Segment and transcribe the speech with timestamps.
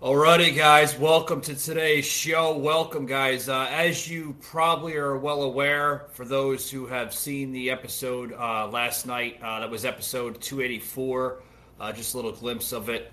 [0.00, 2.56] Alrighty, guys, welcome to today's show.
[2.56, 3.48] Welcome, guys.
[3.48, 8.68] Uh, as you probably are well aware, for those who have seen the episode uh,
[8.68, 11.42] last night, uh, that was episode 284.
[11.80, 13.12] Uh, just a little glimpse of it.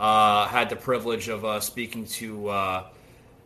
[0.00, 2.82] Uh, had the privilege of uh, speaking to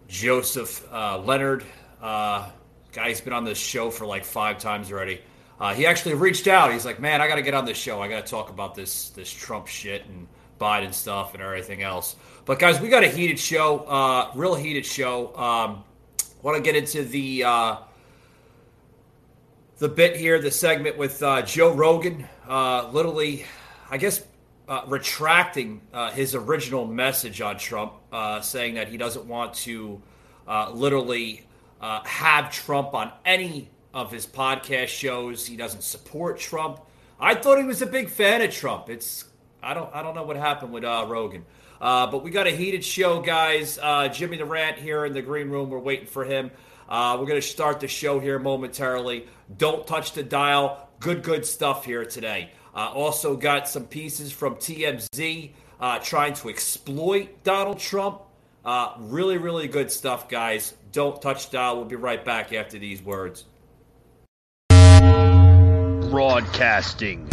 [0.08, 1.64] Joseph Leonard.
[2.00, 5.20] guy's been on this show for like five times already.
[5.74, 6.72] he actually reached out.
[6.72, 8.00] He's like, "Man, I got to get on this show.
[8.00, 10.26] I got to talk about this this Trump shit and
[10.58, 14.86] Biden stuff and everything else." But guys, we got a heated show, uh, real heated
[14.86, 15.36] show.
[15.36, 15.84] Um,
[16.40, 17.76] Want to get into the uh,
[19.78, 23.44] the bit here, the segment with uh, Joe Rogan, uh, literally,
[23.90, 24.24] I guess,
[24.68, 30.00] uh, retracting uh, his original message on Trump, uh, saying that he doesn't want to
[30.46, 31.44] uh, literally
[31.80, 35.44] uh, have Trump on any of his podcast shows.
[35.44, 36.80] He doesn't support Trump.
[37.18, 38.88] I thought he was a big fan of Trump.
[38.88, 39.24] It's
[39.62, 41.44] I don't I don't know what happened with uh, Rogan.
[41.80, 43.78] Uh, but we got a heated show, guys.
[43.80, 45.70] Uh, Jimmy the Rant here in the green room.
[45.70, 46.50] We're waiting for him.
[46.88, 49.26] Uh, we're going to start the show here momentarily.
[49.56, 50.88] Don't touch the dial.
[51.00, 52.50] Good, good stuff here today.
[52.74, 58.22] Uh, also got some pieces from TMZ uh, trying to exploit Donald Trump.
[58.64, 60.74] Uh, really, really good stuff, guys.
[60.92, 61.76] Don't touch dial.
[61.76, 63.44] We'll be right back after these words.
[66.10, 67.28] Broadcasting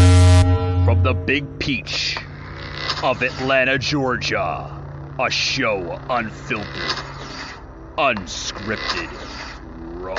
[0.85, 2.15] from the Big Peach
[3.01, 4.71] of Atlanta, Georgia.
[5.19, 6.91] A show unfiltered,
[7.97, 9.09] unscripted,
[9.99, 10.13] raw.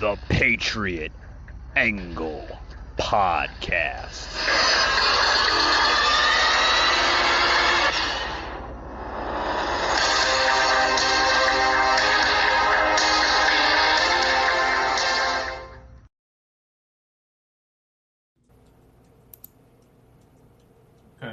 [0.00, 1.12] The Patriot
[1.76, 2.48] Angle
[2.98, 4.26] Podcast.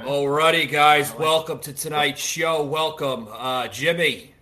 [0.02, 1.14] Alrighty, guys.
[1.14, 2.64] Welcome to tonight's show.
[2.64, 4.34] Welcome, uh, Jimmy.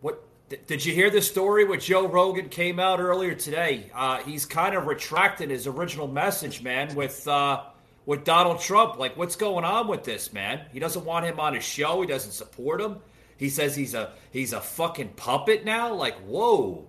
[0.00, 1.64] What th- did you hear the story?
[1.64, 3.90] with Joe Rogan came out earlier today?
[3.92, 6.94] Uh, he's kind of retracting his original message, man.
[6.94, 7.64] With uh,
[8.06, 10.64] with Donald Trump, like, what's going on with this, man?
[10.72, 12.00] He doesn't want him on his show.
[12.00, 12.98] He doesn't support him.
[13.36, 15.92] He says he's a he's a fucking puppet now.
[15.94, 16.86] Like, whoa.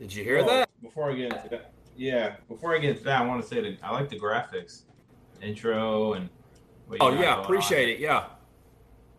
[0.00, 0.68] Did you hear Well, that?
[0.82, 3.60] Before I get into that, yeah, before I get into that, I want to say
[3.62, 4.82] that I like the graphics,
[5.44, 6.28] intro, and.
[7.00, 7.90] Oh yeah, appreciate on.
[7.90, 7.98] it.
[8.00, 8.24] Yeah.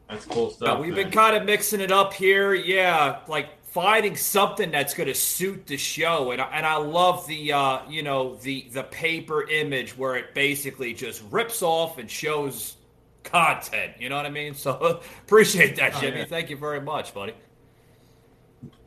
[0.09, 0.79] That's cool stuff.
[0.79, 1.05] we've man.
[1.05, 5.65] been kind of mixing it up here, yeah, like finding something that's going to suit
[5.65, 9.97] the show, and I, and I love the uh, you know the the paper image
[9.97, 12.77] where it basically just rips off and shows
[13.23, 13.93] content.
[13.99, 14.53] You know what I mean?
[14.53, 16.19] So appreciate that, Oh, Jimmy.
[16.19, 16.25] yeah.
[16.25, 17.33] Thank you very much, buddy.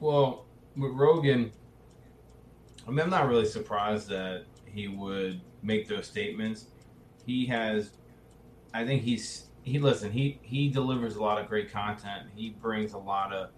[0.01, 0.47] Well,
[0.77, 1.53] with Rogan,
[2.87, 6.67] I mean, I'm not really surprised that he would make those statements.
[7.29, 7.93] He has,
[8.73, 10.11] I think he's he listen.
[10.11, 12.31] He he delivers a lot of great content.
[12.35, 13.51] He brings a lot of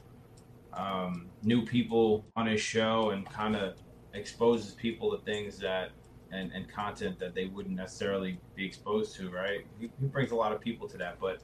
[0.73, 3.77] um, new people on his show and kind of
[4.13, 5.91] exposes people to things that
[6.33, 9.31] and, and content that they wouldn't necessarily be exposed to.
[9.31, 9.61] Right?
[9.79, 11.39] He, he brings a lot of people to that, but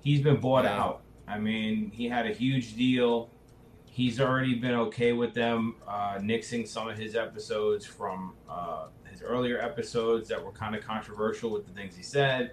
[0.00, 0.78] he's been bought Yeah.
[0.78, 1.04] out.
[1.26, 3.32] I mean, he had a huge deal
[3.88, 8.88] he's already been okay with them uh, nixing some of his episodes from uh,
[9.26, 12.52] earlier episodes that were kind of controversial with the things he said.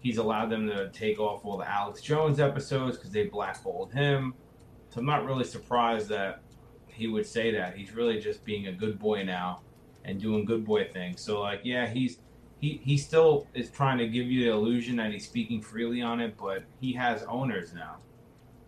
[0.00, 4.34] He's allowed them to take off all the Alex Jones episodes because they blackballed him.
[4.90, 6.42] So I'm not really surprised that
[6.86, 7.76] he would say that.
[7.76, 9.60] He's really just being a good boy now
[10.04, 11.20] and doing good boy things.
[11.20, 12.18] So like, yeah, he's
[12.60, 16.20] he he still is trying to give you the illusion that he's speaking freely on
[16.20, 17.98] it, but he has owners now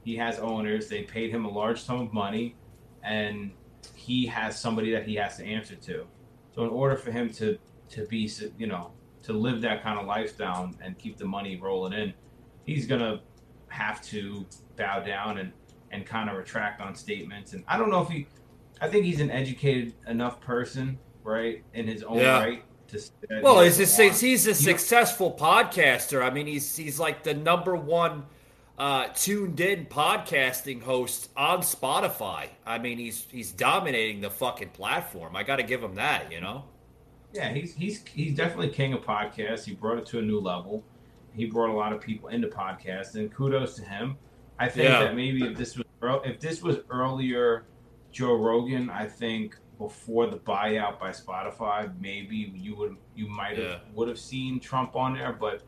[0.04, 0.88] he has owners.
[0.88, 2.54] They paid him a large sum of money,
[3.02, 3.50] and
[3.94, 6.06] he has somebody that he has to answer to.
[6.54, 7.58] So in order for him to
[7.90, 8.92] to be you know
[9.24, 12.14] to live that kind of lifestyle and keep the money rolling in,
[12.64, 13.20] he's gonna
[13.68, 15.52] have to bow down and
[15.90, 17.52] and kind of retract on statements.
[17.52, 18.26] And I don't know if he,
[18.80, 22.40] I think he's an educated enough person, right, in his own Yeah.
[22.40, 23.00] right to.
[23.42, 26.22] Well, he's a, he's a successful podcaster.
[26.22, 28.24] I mean, he's he's like the number one
[28.78, 32.48] uh, tuned in podcasting host on Spotify.
[32.66, 35.36] I mean, he's he's dominating the fucking platform.
[35.36, 36.64] I got to give him that, you know.
[37.32, 39.64] Yeah, he's he's he's definitely king of podcasts.
[39.64, 40.82] He brought it to a new level.
[41.34, 44.16] He brought a lot of people into podcasts, and kudos to him.
[44.58, 45.00] I think Yeah.
[45.04, 45.84] that maybe if this was
[46.24, 47.66] if this was earlier
[48.12, 53.64] Joe Rogan, I think before the buyout by Spotify, maybe you would you might have
[53.66, 53.78] Yeah.
[53.94, 55.32] would have seen Trump on there.
[55.32, 55.62] But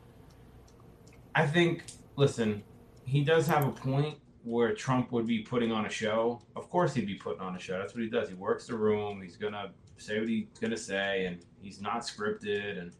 [1.35, 1.83] I think,
[2.15, 2.63] listen,
[3.07, 6.41] he does have a point where Trump would be putting on a show.
[6.55, 7.79] Of course, he'd be putting on a show.
[7.79, 8.27] That's what he does.
[8.27, 9.21] He works the room.
[9.21, 12.79] He's gonna say what he's gonna say, and he's not scripted.
[12.79, 12.91] And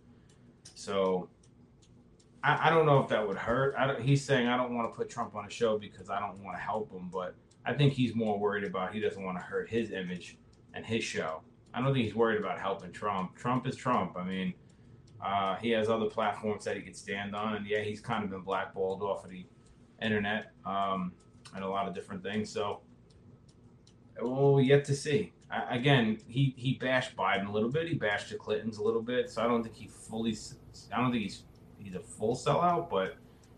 [0.74, 1.30] so
[2.42, 4.00] I, I don't know if that would hurt.
[4.01, 6.57] He's saying I don't want to put Trump on a show because I don't want
[6.57, 9.69] to help him, but I think he's more worried about he doesn't want to hurt
[9.69, 10.38] his image
[10.74, 11.42] and his show.
[11.74, 13.36] I don't think he's worried about helping Trump.
[13.36, 14.15] Trump is Trump.
[14.18, 14.54] I mean,
[15.24, 18.30] uh, he has other platforms that he could stand on, and yeah, he's kind of
[18.30, 19.45] been blackballed off of the
[20.02, 21.12] internet um,
[21.56, 22.50] and a lot of different things.
[22.50, 22.82] So
[24.22, 25.34] we'll yet to see.
[25.50, 27.88] I, again, he he bashed Biden a little bit.
[27.88, 29.30] He bashed the Clintons a little bit.
[29.30, 30.36] So I don't think he fully.
[30.94, 31.44] I don't think he's
[31.80, 32.90] he's a full sellout.
[32.90, 33.16] But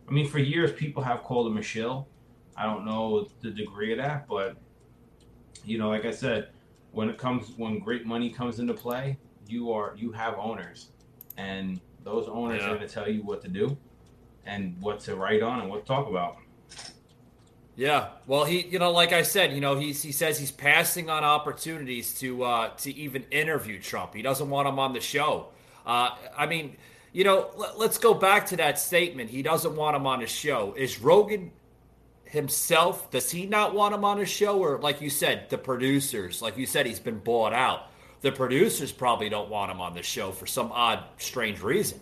[0.08, 2.08] I mean, for years people have called him a shill.
[2.56, 4.58] I don't know the degree of that, but
[5.64, 6.50] you know, like I said,
[6.92, 10.92] when it comes when great money comes into play, you are you have owners,
[11.38, 12.72] and those owners Yeah.
[12.72, 13.78] are going to tell you what to do,
[14.50, 16.38] and what to write on and what to talk about.
[17.76, 21.10] Yeah, well, he, you know, like I said, you know, he's he says he's passing
[21.10, 24.14] on opportunities to uh, to even interview Trump.
[24.14, 25.48] He doesn't want him on the show.
[25.86, 26.76] Uh, I mean,
[27.14, 29.30] you know, let, let's go back to that statement.
[29.30, 30.74] He doesn't want him on his show.
[30.76, 31.52] Is Rogan
[32.26, 33.10] himself?
[33.12, 36.42] Does he not want him on his show, or like you said, the producers?
[36.42, 37.92] Like you said, he's been bought out.
[38.20, 42.02] The producers probably don't want him on the show for some odd, strange reason.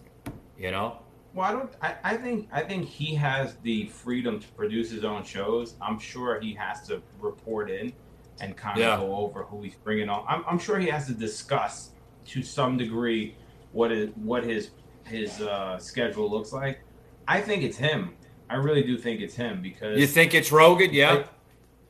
[0.58, 0.98] You know?
[1.34, 1.72] Well, I don't.
[1.82, 5.76] I, I think I think he has the freedom to produce his own shows.
[5.82, 7.94] I'm sure he has to report in
[8.40, 8.98] and kind of Yeah.
[8.98, 10.26] go over who he's bringing on.
[10.28, 11.92] I'm, I'm sure he has to discuss
[12.28, 13.36] to some degree
[13.72, 14.72] what is what his
[15.06, 16.80] his uh, schedule looks like.
[17.28, 18.14] I think it's him.
[18.50, 20.94] I really do think it's him because You think it's Rogan?
[20.94, 21.24] Yeah.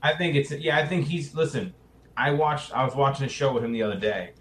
[0.01, 0.77] I think it's yeah.
[0.77, 1.73] I think he's listen.
[2.15, 2.73] I watched.
[2.73, 4.31] I was watching a show with him the other day.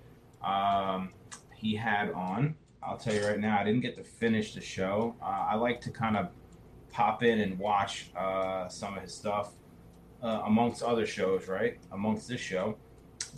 [0.42, 1.10] Um,
[1.54, 2.54] he had on.
[2.86, 3.58] I'll tell you right now.
[3.58, 5.16] I didn't get to finish the show.
[5.20, 6.28] Uh, I like to kind of
[6.90, 9.52] pop in and watch uh, some of his stuff
[10.22, 11.78] uh, amongst other shows, right?
[11.92, 12.76] Amongst this show.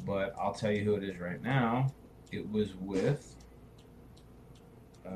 [0.07, 1.93] But I'll tell you who it is right now.
[2.31, 3.35] It was with.
[5.07, 5.11] Uh,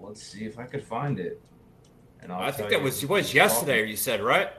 [0.00, 1.40] let's see if I could find it.
[2.20, 3.86] And I'll I think that was was yesterday.
[3.88, 4.50] You said right?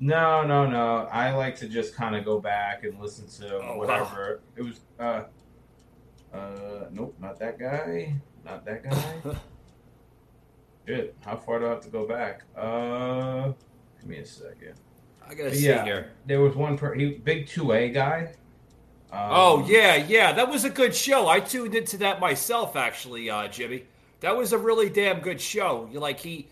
[0.00, 1.08] no, no, no.
[1.10, 4.40] I like to just kind of go back and listen to Oh, whatever.
[4.56, 4.80] It was.
[6.34, 8.14] Uh, nope, not that guy.
[8.44, 9.14] Not that guy.
[10.86, 11.14] Good.
[11.24, 12.42] how far do I have to go back?
[12.54, 13.52] Uh,
[13.98, 14.74] give me a second.
[15.26, 15.84] I gotta see yeah.
[15.84, 16.10] here.
[16.26, 18.34] There was one per he big two A guy.
[19.10, 21.26] Um, Oh yeah, yeah, that was a good show.
[21.28, 23.84] I tuned into that myself, actually, uh, Jimmy.
[24.20, 25.88] That was a really damn good show.
[25.90, 26.48] You like he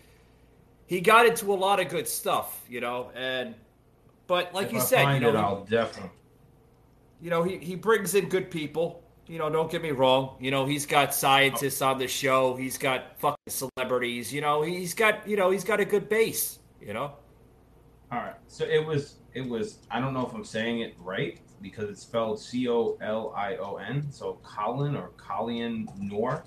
[0.87, 3.53] he got into a lot of good stuff, you know, and
[4.25, 6.11] but like you I said, you know, it, I'll definitely.
[7.21, 9.02] you know, he, he brings in good people.
[9.27, 10.35] You know, don't get me wrong.
[10.39, 12.55] You know, he's got scientists on the show.
[12.55, 14.33] He's got fucking celebrities.
[14.33, 16.59] You know, he's got you know he's got a good base.
[16.81, 17.13] You know.
[18.11, 18.35] All right.
[18.47, 22.01] So it was it was I don't know if I'm saying it right because it's
[22.01, 24.11] spelled C O L I O N.
[24.11, 26.43] So Colin or Colin Nor.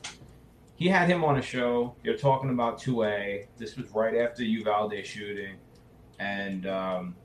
[0.76, 1.96] He had him on a show.
[2.04, 3.46] You're talking about 2A.
[3.56, 5.56] This was right after Uvalde shooting,
[6.18, 7.16] and um,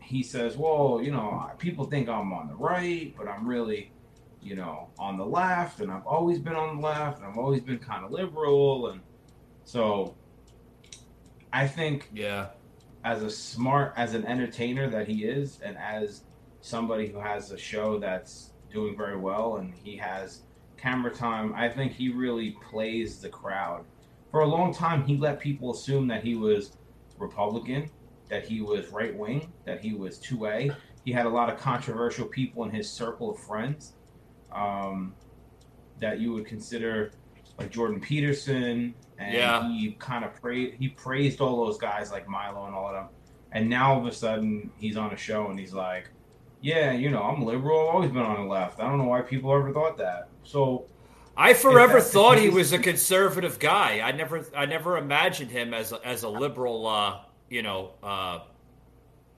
[0.00, 3.90] he says, "Well, you know, people think I'm on the right, but I'm really,
[4.44, 7.62] you know, on the left, and I've always been on the left, and I've always
[7.62, 9.00] been kind of liberal, and
[9.64, 10.16] so."
[11.52, 12.48] I think Yeah.
[13.04, 16.24] as a smart as an entertainer that he is and as
[16.60, 20.42] somebody who has a show that's doing very well and he has
[20.76, 23.84] camera time i think he really plays the crowd
[24.30, 26.76] for a long time he let people assume that he was
[27.18, 27.88] republican
[28.28, 30.74] that he was right wing that he was 2a
[31.04, 33.92] he had a lot of controversial people in his circle of friends
[34.54, 35.14] um,
[36.00, 37.12] that you would consider
[37.58, 39.68] like jordan peterson and Yeah.
[39.68, 43.08] he kind of praised he praised all those guys like Milo and all of them.
[43.52, 46.10] And now all of a sudden he's on a show and he's like,
[46.60, 47.78] "Yeah, you know, I'm liberal.
[47.88, 48.80] I've always been on the left.
[48.80, 50.86] I don't know why people ever thought that." So
[51.36, 54.00] I forever thought he was a conservative guy.
[54.00, 58.40] I never, I never imagined him as a, as a liberal, uh, you know, uh,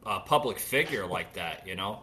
[0.07, 1.67] uh, public figure like that.
[1.67, 2.01] You know.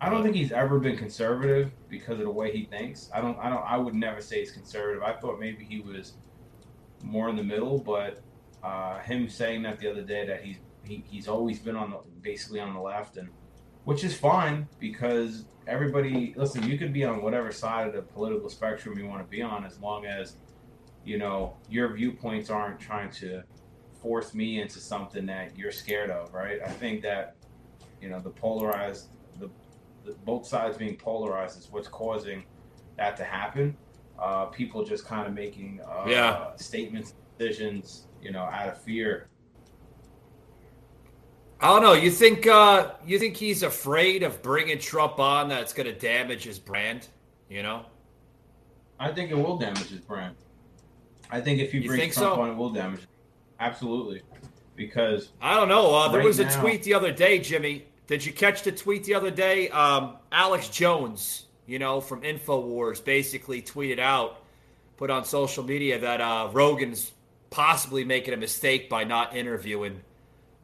[0.00, 3.08] I don't think he's ever been conservative because of the way he thinks.
[3.14, 3.38] I don't.
[3.38, 3.64] I don't.
[3.64, 5.02] I would never say he's conservative.
[5.02, 6.14] I thought maybe he was
[7.02, 8.22] more in the middle, but
[8.62, 11.98] uh, him saying that the other day that he's he, he's always been on the
[12.20, 13.30] basically on the left, and
[13.84, 16.68] which is fine because everybody listen.
[16.68, 19.64] You could be on whatever side of the political spectrum you want to be on,
[19.64, 20.36] as long as
[21.06, 23.42] you know your viewpoints aren't trying to
[24.02, 26.58] force me into something that you're scared of, right?
[26.62, 27.36] I think that
[28.02, 29.08] you know the polarized
[30.24, 32.44] both sides being polarized is what's causing
[32.96, 33.76] that to happen.
[34.18, 36.56] Uh, people just kind of making uh, Yeah.
[36.56, 39.28] statements, decisions, you know, out of fear.
[41.60, 41.94] I don't know.
[41.94, 45.48] You think, uh, you think he's afraid of bringing Trump on?
[45.48, 47.08] That's going to damage his brand.
[47.48, 47.86] You know.
[48.98, 50.34] I think it will damage his brand.
[51.30, 52.40] I think if he You brings think Trump so?
[52.42, 53.00] on, it will damage.
[53.60, 54.22] Absolutely,
[54.74, 55.94] because I don't know.
[55.94, 57.86] Uh, there Right was a now- tweet the other day, Jimmy.
[58.06, 59.68] Did you catch the tweet the other day?
[59.70, 64.40] Um, Alex Jones, you know, from Infowars, basically tweeted out,
[64.96, 67.10] put on social media that uh, Rogan's
[67.50, 70.00] possibly making a mistake by not interviewing,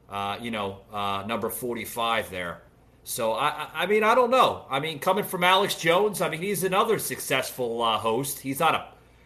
[0.09, 2.61] uh, you know, uh, number forty-five there.
[3.03, 4.65] So I, I- I mean, I don't know.
[4.69, 8.39] I mean, coming from Alex Jones, I mean, he's another successful uh, host.
[8.39, 8.85] He's not a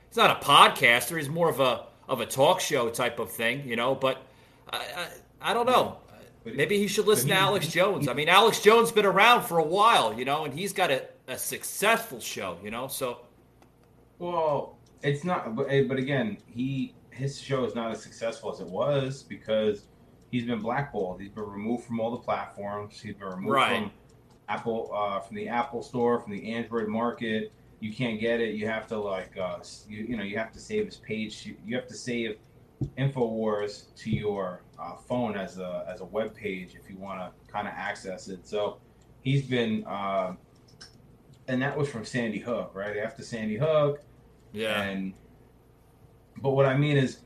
[0.10, 1.18] he's not a podcaster.
[1.18, 3.94] He's more of a of a talk show type of thing, you know.
[3.94, 4.24] But
[4.72, 5.98] I I, I don't know.
[6.56, 8.08] Maybe he should listen but to Alex he- Jones.
[8.08, 10.92] I mean, Alex Jones has been around for a while, you know, and he's got
[10.92, 12.88] a, a successful show, you know.
[12.88, 13.20] So
[14.20, 15.56] well, it's not.
[15.56, 19.86] But but again, he his show is not as successful as it was because
[20.32, 21.20] he's been blackballed.
[21.22, 23.00] He's been removed from all the platforms.
[23.02, 23.78] He's been removed Right.
[23.82, 23.92] from
[24.50, 27.52] Apple uh, from the Apple Store, from the Android market.
[27.80, 28.56] You can't get it.
[28.56, 31.46] You have to like uh, you you know you have to save his page.
[31.46, 32.38] You, you have to save
[32.98, 37.52] Infowars to your uh, phone as a as a web page if you want to
[37.52, 38.48] kind of access it.
[38.48, 38.78] So
[39.22, 39.84] he's been.
[39.86, 40.34] Uh,
[41.48, 42.98] and that was from Sandy Hook, right?
[42.98, 44.02] After Sandy Hook,
[44.52, 45.14] yeah, and
[46.42, 47.20] but what I mean is,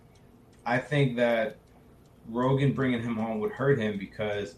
[0.66, 1.58] I think that
[2.28, 4.56] Rogan bringing him home would hurt him because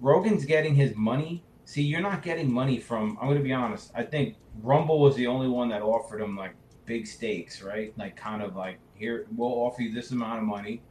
[0.00, 1.44] Rogan's getting his money.
[1.64, 3.18] See, you're not getting money from.
[3.20, 3.92] I'm going to be honest.
[3.94, 6.54] I think Rumble was the only one that offered him like
[6.86, 7.92] big stakes, right?
[7.98, 10.82] Like kind of like here, we'll offer you this amount of money,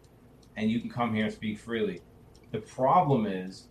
[0.55, 2.01] and you can come here and speak freely.
[2.51, 3.67] The problem is,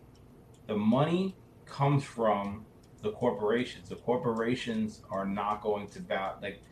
[0.66, 1.36] the money
[1.66, 2.64] comes from
[3.02, 3.88] the corporations.
[3.88, 6.62] The corporations are not going to bow like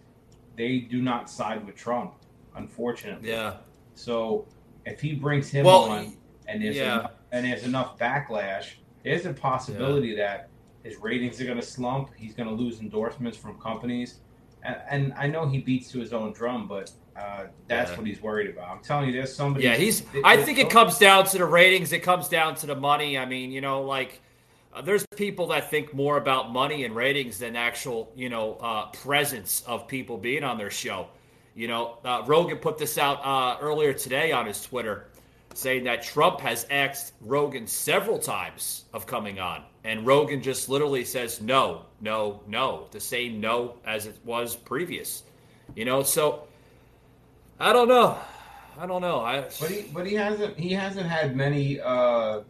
[0.57, 2.15] they do not side with Trump,
[2.57, 3.29] unfortunately.
[3.31, 3.57] yeah.
[3.95, 4.47] So
[4.85, 6.17] if he brings him Well, on
[6.47, 7.01] and there's yeah.
[7.01, 10.49] enough, and there's enough backlash, there's a possibility that
[10.83, 12.11] his ratings are going to slump.
[12.17, 14.21] He's going to lose endorsements from companies,
[14.63, 17.97] and, and I know he beats to his own drum, but uh, that's Yeah.
[17.99, 18.69] what he's worried about.
[18.71, 19.65] I'm telling you, there's somebody.
[19.65, 20.03] Yeah, he's.
[20.25, 21.93] I think it comes down to the ratings.
[21.93, 23.19] It comes down to the money.
[23.19, 24.21] I mean, you know, like
[24.73, 28.87] uh, there's people that think more about money and ratings than actual, you know, uh,
[28.91, 31.09] presence of people being on their show.
[31.55, 35.09] You know, uh, Rogan put this out uh, earlier today on his Twitter,
[35.53, 41.05] saying that Trump has asked Rogan several times of coming on, and Rogan just literally
[41.05, 45.25] says no, no, no, the same no as it was previous.
[45.77, 46.45] You know, so
[47.63, 48.19] I don't know.
[48.77, 49.21] I don't know.
[49.21, 51.81] I But he, but he hasn't, he hasn't had many.
[51.81, 52.41] Uh,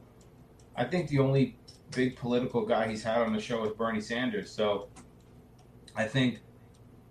[0.75, 1.59] I think the only
[1.91, 4.51] big political guy he's had on the show is Bernie Sanders.
[4.51, 4.89] So
[5.95, 6.41] I think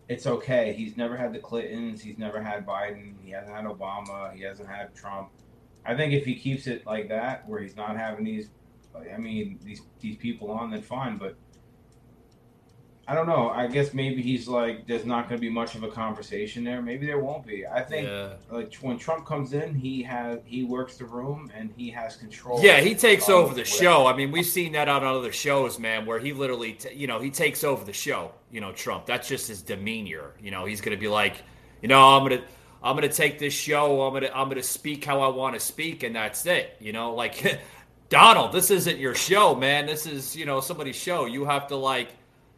[0.10, 0.74] it's okay.
[0.74, 2.02] He's never had the Clintons.
[2.02, 3.14] He's never had Biden.
[3.24, 4.34] He hasn't had Obama.
[4.34, 5.30] He hasn't had Trump.
[5.86, 8.50] I think if he keeps it like that, where he's not having these,
[9.14, 11.18] I mean, these these people on, then fine.
[11.18, 11.38] But
[13.08, 13.50] I don't know.
[13.50, 16.82] I guess maybe he's like, there's not going to be much of a conversation there.
[16.82, 17.66] Maybe there won't be.
[17.66, 18.34] I think yeah.
[18.50, 22.62] like when Trump comes in, he has he works the room and he has control.
[22.62, 24.06] Yeah, he takes over the what- show.
[24.06, 27.20] I mean, we've seen that on other shows, man, where he literally, t- you know,
[27.20, 28.32] he takes over the show.
[28.52, 29.06] You know, Trump.
[29.08, 30.34] That's just his demeanor.
[30.42, 31.44] You know, he's going to be like,
[31.82, 32.44] you know, I'm gonna,
[32.84, 34.04] I'm gonna take this show.
[34.04, 36.78] I'm gonna, I'm gonna speak how I want to speak, and that's it.
[36.80, 37.60] You know, like
[38.10, 39.86] Donald, this isn't your show, man.
[39.86, 41.26] This is, you know, somebody's show.
[41.26, 42.10] You have to like,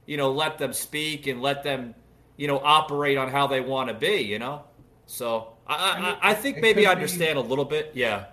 [0.06, 1.96] you know, let them speak and let them,
[2.38, 4.22] you know, operate on how they want to be.
[4.22, 4.64] You know,
[5.06, 7.92] so I, I, I mean, I think maybe I be- understand a little bit.
[7.94, 8.26] Yeah.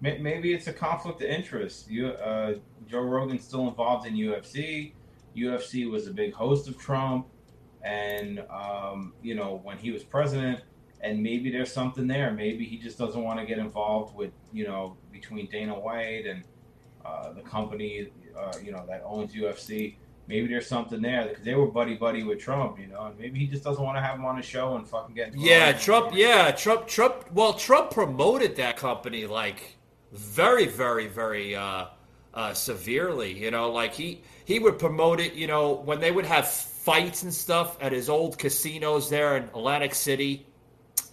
[0.00, 1.90] Maybe it's a conflict of interest.
[1.90, 4.92] You, uh, Joe Rogan's still involved in UFC.
[5.34, 7.26] UFC was a big host of Trump,
[7.82, 10.60] and um, you know when he was president.
[11.00, 12.32] And maybe there's something there.
[12.32, 16.44] Maybe he just doesn't want to get involved with you know between Dana White and
[17.04, 18.08] uh, the company
[18.38, 19.96] uh, you know that owns UFC.
[20.26, 23.38] Maybe there's something there because they were buddy buddy with Trump, you know, and maybe
[23.38, 25.36] he just doesn't want to have him on his show and fucking get.
[25.36, 26.12] Yeah, Trump.
[26.14, 26.86] Yeah, Trump.
[26.86, 27.30] Trump.
[27.32, 29.76] Well, Trump promoted that company like
[30.12, 31.86] very, very, very uh,
[32.32, 33.38] uh, severely.
[33.38, 35.34] You know, like he he would promote it.
[35.34, 39.44] You know, when they would have fights and stuff at his old casinos there in
[39.44, 40.46] Atlantic City.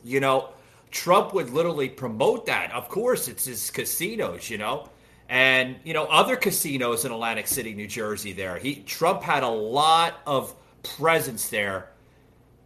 [0.06, 0.50] You know,
[0.90, 2.72] Trump would literally promote that.
[2.72, 4.50] Of course, it's his casinos.
[4.50, 4.90] You know.
[5.32, 8.34] And you know other casinos in Atlantic City, New Jersey.
[8.34, 11.88] There, he Trump had a lot of presence there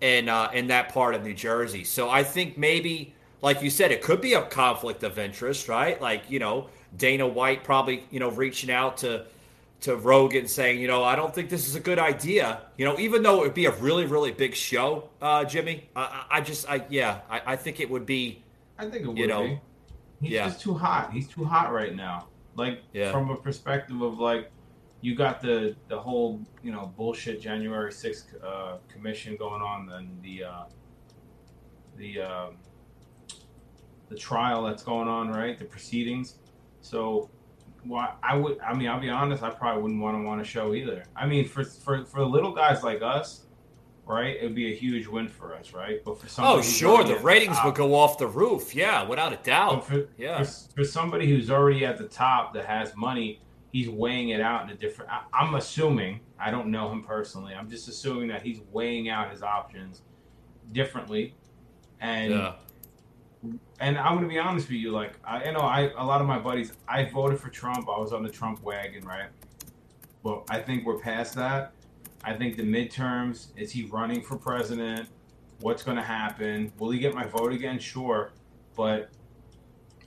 [0.02, 1.84] in uh, in that part of New Jersey.
[1.84, 6.02] So I think maybe, like you said, it could be a conflict of interest, right?
[6.02, 9.26] Like you know, Dana White probably you know reaching out to
[9.82, 12.62] to Rogan saying, you know, I don't think this is a good idea.
[12.78, 15.88] You know, even though it would be a really really big show, uh, Jimmy.
[15.96, 18.42] I, I just I yeah, I, I think it would be
[18.80, 19.60] I think it would You know, be.
[20.22, 20.48] He's yeah.
[20.48, 21.12] just too hot.
[21.14, 22.28] He's too hot right now.
[22.56, 23.12] Like Yeah.
[23.12, 24.52] from a perspective of like,
[25.02, 30.22] you got the the whole you know bullshit January sixth uh, commission going on, and
[30.24, 30.64] the uh,
[31.98, 32.58] the um,
[34.10, 35.58] the trial that's going on, right?
[35.60, 36.40] The proceedings.
[36.82, 37.30] So,
[37.84, 40.44] why I would, I mean, I'll be honest, I probably wouldn't want to want a
[40.44, 41.04] show either.
[41.16, 43.45] I mean, for for for little guys like us,
[44.06, 44.38] right?
[44.38, 46.04] It would be a huge win for us, right?
[46.04, 48.76] But for oh, somebody, oh sure, the ratings top, would go off the roof.
[48.76, 49.86] Yeah, without a doubt.
[49.86, 54.30] For, yeah, for, for, somebody who's already at the top that has money, he's weighing
[54.30, 55.12] it out in a different.
[55.12, 56.22] I, I'm assuming.
[56.38, 57.54] I don't know him personally.
[57.54, 60.02] I'm just assuming that he's weighing out his options
[60.72, 61.36] differently,
[62.00, 62.32] and.
[62.32, 62.54] Yeah
[63.80, 66.28] and I'm gonna be honest with you, like I you know I a lot of
[66.28, 67.88] my buddies I voted for Trump.
[67.90, 69.30] I was on the Trump wagon, right?
[70.24, 71.74] Well, I think we're past that.
[72.26, 75.10] I think the midterms is he running for president?
[75.60, 76.74] What's going to happen?
[76.80, 77.80] Will he get my vote again?
[77.80, 78.32] Sure,
[78.76, 79.12] but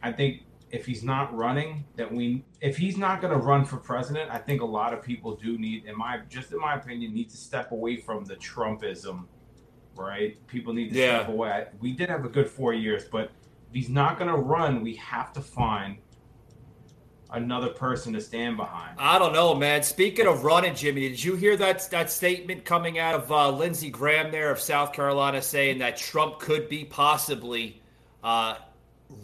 [0.02, 3.76] I think if he's not running, that we if he's not going to run for
[3.76, 7.14] president, I think a lot of people do need, in my just in my opinion,
[7.14, 9.24] need to step away from the Trumpism.
[9.94, 10.44] Right?
[10.46, 11.20] People need to yeah.
[11.20, 11.66] step away.
[11.80, 13.30] We did have a good four years, but
[13.68, 15.98] if he's not going to run, we have to find
[17.30, 18.96] another person to stand behind.
[18.98, 19.82] I don't know, man.
[19.82, 23.90] Speaking of running, Jimmy, did you hear that that statement coming out of uh, Lindsey
[23.90, 27.82] Graham there of South Carolina saying that Trump could be possibly
[28.24, 28.56] uh,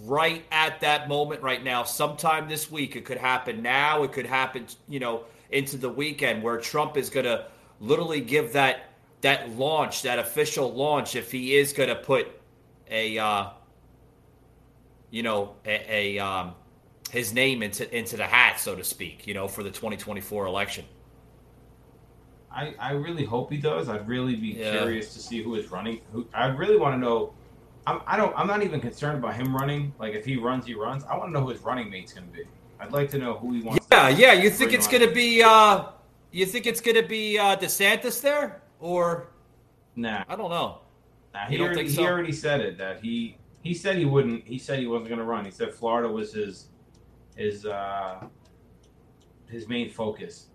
[0.02, 2.96] right at that moment right now, sometime this week.
[2.96, 4.02] It could happen now.
[4.02, 7.46] It could happen, you know, into the weekend where Trump is going to
[7.80, 8.90] literally give that
[9.22, 12.28] that launch, that official launch, if he is going to put
[12.90, 13.48] a, uh,
[15.10, 16.54] you know, a, a um,
[17.10, 20.84] his name into into the hat, so to speak, you know, for the 2024 election.
[22.50, 23.88] I, I really hope he does.
[23.88, 24.78] I'd really be yeah.
[24.78, 26.00] curious to see who is running.
[26.12, 27.34] Who I really want to know.
[27.86, 28.32] I'm, I don't.
[28.38, 29.92] I'm not even concerned about him running.
[29.98, 31.04] Like if he runs, he runs.
[31.04, 32.44] I want to know who his running mate's going to be.
[32.78, 33.86] I'd like to know who he wants.
[33.90, 34.32] Yeah, yeah.
[34.32, 35.42] You think it's going to be?
[35.42, 35.86] uh
[36.30, 39.28] You think it's going to be uh DeSantis there, or?
[39.96, 40.80] Nah, I don't know.
[41.32, 42.02] Nah, he already, so?
[42.02, 44.46] he already said it that he he said he wouldn't.
[44.46, 45.44] He said he wasn't going to run.
[45.44, 46.68] He said Florida was his
[47.36, 48.24] is uh,
[49.48, 50.46] his main focus.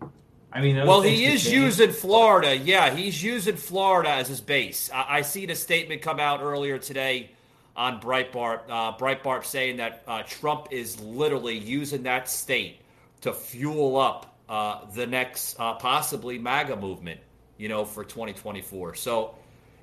[0.51, 2.57] I mean, well, he is using Florida.
[2.57, 4.89] Yeah, he's using Florida as his base.
[4.91, 7.31] I, I seen a statement come out earlier today
[7.75, 8.61] on Breitbart.
[8.67, 12.81] Uh, Breitbart saying that uh, Trump is literally using that state
[13.21, 17.19] to fuel up uh, the next uh, possibly MAGA movement.
[17.57, 18.95] You know, for 2024.
[18.95, 19.35] So,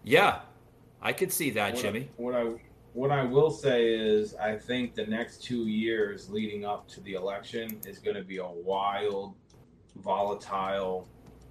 [0.03, 0.41] yeah,
[1.03, 2.01] I could see that, what Jimmy.
[2.01, 2.45] I, what I
[2.97, 7.13] what I will say is, I think the next two years leading up to the
[7.13, 9.35] election is going to be a wild,
[9.97, 11.07] volatile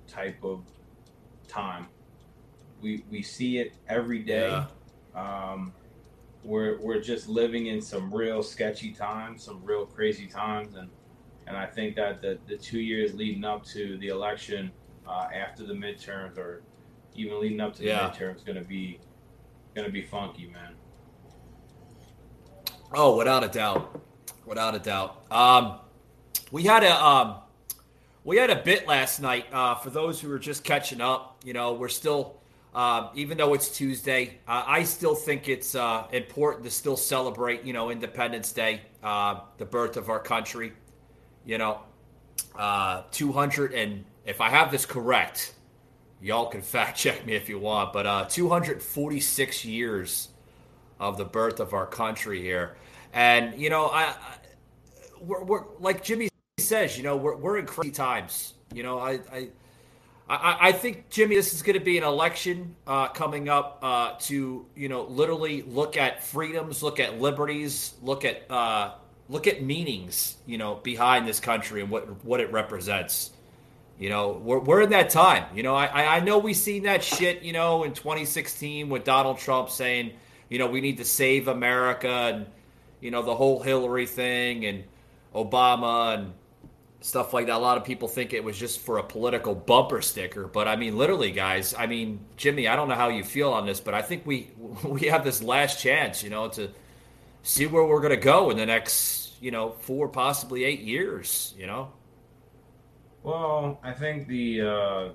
[0.07, 0.65] type of
[1.47, 1.85] time.
[2.81, 4.49] We we see it every day.
[4.49, 5.51] Yeah.
[5.53, 5.71] Um,
[6.43, 10.89] we're we're just living in some real sketchy times, some real crazy times, and
[11.45, 14.71] and I think that the the two years leading up to the election,
[15.07, 16.63] uh, after the midterms, or
[17.13, 18.09] even leading up to the yeah.
[18.09, 18.99] midterms, going to be
[19.75, 20.73] going to be funky, man.
[22.97, 24.01] Oh, without a doubt,
[24.45, 25.29] without a doubt.
[25.29, 25.79] Um,
[26.49, 27.35] we had a um,
[28.23, 29.47] we had a bit last night.
[29.51, 32.37] Uh, for those who are just catching up, you know, we're still,
[32.73, 37.65] uh, even though it's Tuesday, uh, I still think it's uh, important to still celebrate,
[37.65, 40.71] you know, Independence Day, uh, the birth of our country.
[41.45, 41.81] You know,
[42.57, 45.53] uh, two hundred and if I have this correct,
[46.21, 50.29] y'all can fact check me if you want, but two hundred forty six years
[50.97, 52.77] of the birth of our country here.
[53.15, 54.15] And you know, I, I
[55.21, 56.27] we're, we're, like Jimmy
[56.59, 58.53] says, you know, we're we're in crazy times.
[58.73, 59.49] You know, I I.
[60.27, 64.65] I, think Jimmy, this is going to be an election uh, coming up uh, to
[64.75, 68.95] you know literally look at freedoms, look at liberties, look at uh,
[69.29, 73.29] look at meanings, you know, behind this country and what what it represents.
[73.99, 75.45] You know, we're, we're in that time.
[75.55, 77.43] You know, I I know we've seen that shit.
[77.43, 80.13] You know, in 2016 with Donald Trump saying,
[80.49, 82.47] you know, we need to save America and,
[83.05, 84.83] you know, the whole Hillary thing and
[85.35, 86.33] Obama and
[87.01, 87.55] stuff like that.
[87.55, 90.75] A lot of people think it was just for a political bumper sticker, but I
[90.75, 91.75] mean, literally, guys.
[91.77, 94.49] I mean, Jimmy, I don't know how you feel on this, but I think we
[94.83, 96.71] we have this last chance, you know, to
[97.43, 101.53] see where we're going to go in the next, you know, four possibly eight years.
[101.55, 101.91] You know.
[103.21, 105.09] Well, I think the uh,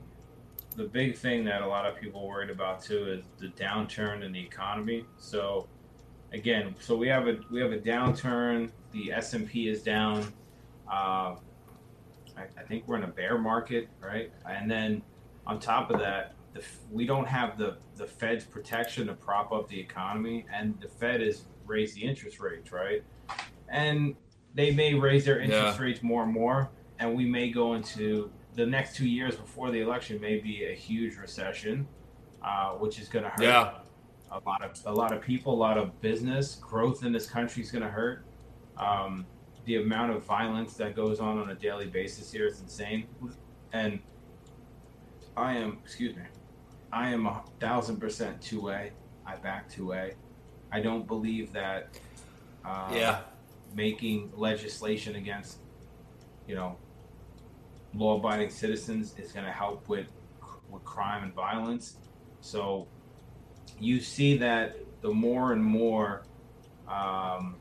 [0.77, 4.31] the big thing that a lot of people worried about too is the downturn in
[4.31, 5.07] the economy.
[5.19, 5.67] So
[6.33, 8.71] again, so we have a we have a downturn.
[8.93, 10.33] The S and P is down.
[10.91, 11.37] Uh,
[12.37, 14.33] I, I, think we're in a bear market, right?
[14.49, 15.03] And then
[15.47, 19.69] on top of that, the, we don't have the the Fed's protection to prop up
[19.69, 23.05] the economy, and the Fed has raised the interest rates, right?
[23.69, 24.17] And
[24.55, 25.85] they may raise their interest yeah.
[25.85, 29.81] rates more and more, and we may go into the next two years before the
[29.81, 31.87] election may be a huge recession,
[32.43, 33.43] uh, which is going to hurt.
[33.43, 33.75] Yeah.
[34.33, 37.63] A lot of a lot of people, a lot of business growth in this country
[37.63, 38.25] is going to hurt.
[38.77, 39.27] Um,
[39.65, 43.07] the amount of violence that goes on on a daily basis here is insane,
[43.73, 44.01] and
[45.37, 46.23] I am excuse me,
[46.93, 48.91] I am a thousand percent two A.
[49.27, 50.13] I back two A.
[50.73, 51.99] I don't believe that.
[52.65, 53.21] Uh, Yeah.
[53.73, 55.61] making legislation against,
[56.47, 56.77] you know,
[57.95, 60.09] law-abiding citizens is going to help with
[60.69, 61.99] with crime and violence.
[62.41, 62.89] So
[63.79, 66.25] you see that the more and more
[66.89, 67.57] um,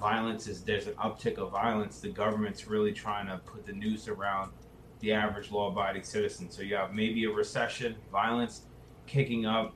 [0.00, 4.08] violence is there's an uptick of violence, the government's really trying to put the noose
[4.08, 4.52] around
[5.00, 6.50] the average law-abiding citizen.
[6.50, 8.62] So you have maybe a recession, violence
[9.06, 9.74] kicking up,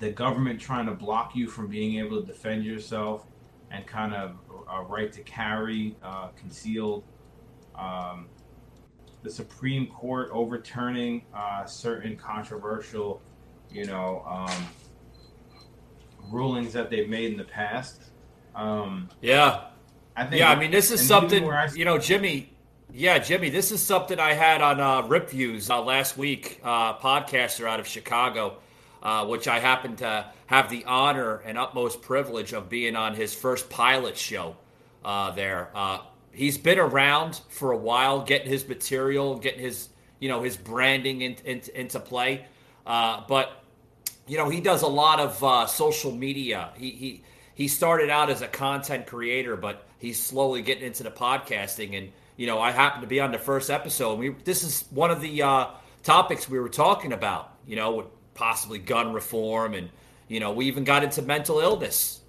[0.00, 3.26] the government trying to block you from being able to defend yourself,
[3.70, 4.36] and kind of
[4.70, 7.04] a right to carry uh, concealed.
[7.74, 8.28] Um,
[9.22, 13.20] the Supreme Court overturning uh, certain controversial,
[13.76, 14.66] you know, um,
[16.32, 18.00] rulings that they've made in the past.
[18.54, 19.64] Um, Yeah.
[20.18, 20.40] I think.
[20.40, 22.50] Yeah, I mean, this is something, I- you know, Jimmy.
[22.90, 26.96] Yeah, Jimmy, this is something I had on uh, Rip Views uh, last week, uh,
[26.96, 28.56] podcaster out of Chicago,
[29.02, 33.34] uh, which I happened to have the honor and utmost privilege of being on his
[33.34, 34.56] first pilot show
[35.04, 35.68] uh, there.
[35.74, 35.98] Uh,
[36.32, 41.20] he's been around for a while, getting his material, getting his, you know, his branding
[41.20, 42.46] in, in, into play.
[42.86, 43.62] Uh, but
[44.26, 46.70] you know he does a lot of uh, social media.
[46.76, 47.22] He, he
[47.54, 51.96] he started out as a content creator but he's slowly getting into the podcasting.
[51.96, 55.10] And you know i happened to be on the first episode we this is one
[55.10, 55.66] of the uh,
[56.02, 59.88] topics we were talking about you know with possibly gun reform and
[60.28, 62.20] you know we even got into mental illness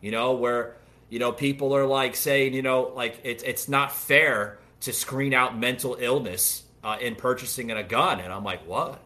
[0.00, 0.76] you know where
[1.10, 5.34] you know people are like saying you know like it's it's not fair to screen
[5.34, 8.18] out mental illness uh, in purchasing a gun.
[8.18, 9.00] And i'm like what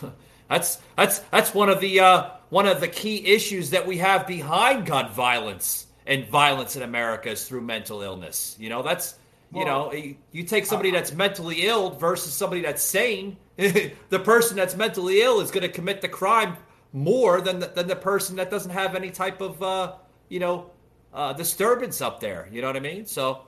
[0.48, 4.26] that's that's that's one of the uh, one of the key issues that we have
[4.26, 8.56] behind gun violence and violence in America is through mental illness.
[8.58, 9.16] You know, that's
[9.54, 13.36] you know, you, you take somebody that's mentally ill versus somebody that's sane.
[13.56, 16.56] the person that's mentally ill is going to commit the crime
[16.92, 19.94] more than the, than the person that doesn't have any type of uh,
[20.28, 20.70] you know
[21.14, 22.48] uh, disturbance up there.
[22.52, 23.06] You know what I mean?
[23.06, 23.46] So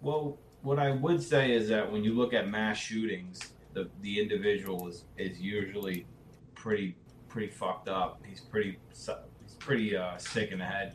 [0.00, 3.40] Well, what I would say is that when you look at mass shootings,
[3.72, 6.06] the the individual is is usually
[6.66, 6.96] pretty
[7.28, 8.20] pretty fucked up.
[8.26, 10.94] He's pretty he's pretty uh, sick in the head.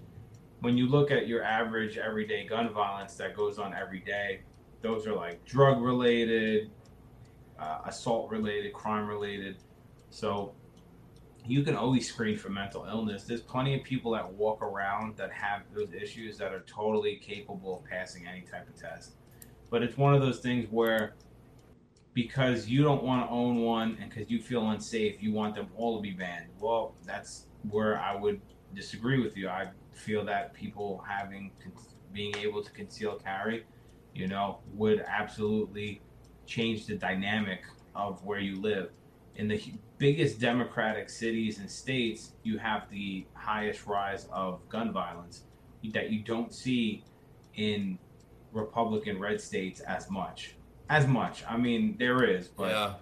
[0.59, 4.41] When you look at your average everyday gun violence that goes on every day,
[4.81, 6.71] those are like drug related,
[7.57, 9.59] uh, assault related, crime related.
[10.09, 10.53] So
[11.45, 13.23] you can always screen for mental illness.
[13.23, 17.79] There's plenty of people that walk around that have those issues that are totally capable
[17.79, 19.13] of passing any type of test.
[19.69, 21.15] But it's one of those things where
[22.13, 25.67] because you don't want to own one and because you feel unsafe, you want them
[25.75, 26.47] all to be banned.
[26.59, 28.41] Well, that's where I would
[28.73, 29.47] disagree with you.
[29.47, 31.51] I feel that people having
[32.13, 33.65] being able to conceal carry,
[34.13, 36.01] you know, would absolutely
[36.45, 37.63] change the dynamic
[37.95, 38.89] of where you live.
[39.35, 45.43] In the biggest democratic cities and states, you have the highest rise of gun violence
[45.93, 47.03] that you don't see
[47.55, 47.97] in
[48.51, 50.55] Republican red states as much.
[50.91, 51.43] As much.
[51.49, 52.93] I mean, there is, but yeah,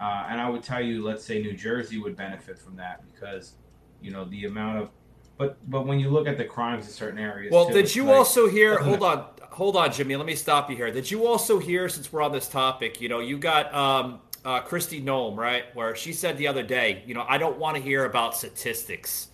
[0.00, 3.54] uh, and I would tell you, let's say New Jersey would benefit from that because,
[4.00, 4.90] you know, the amount of,
[5.36, 7.52] but but when you look at the crimes in certain areas.
[7.52, 8.78] Well, too, did you like- also hear?
[8.82, 10.14] Hold on, hold on, Jimmy.
[10.14, 10.90] Let me stop you here.
[10.92, 11.88] Did you also hear?
[11.88, 15.64] Since we're on this topic, you know, you got um, uh, Kristi Noem, right?
[15.74, 19.28] Where she said the other day, you know, I don't want to hear about statistics.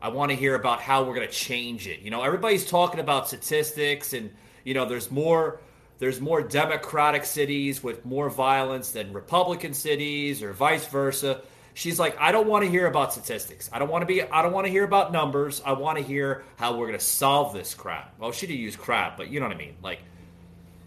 [0.00, 2.00] I want to hear about how we're going to change it.
[2.00, 4.30] You know, everybody's talking about statistics, and
[4.62, 5.60] you know, there's more.
[5.98, 11.42] There's more Democratic cities with more violence than Republican cities, or vice versa.
[11.74, 13.68] She's like, I don't want to hear about statistics.
[13.72, 14.22] I don't want to be.
[14.22, 15.62] I don't want to hear about numbers.
[15.64, 18.14] I want to hear how we're going to solve this crap.
[18.18, 19.76] Well, she didn't use crap, but you know what I mean.
[19.82, 20.00] Like,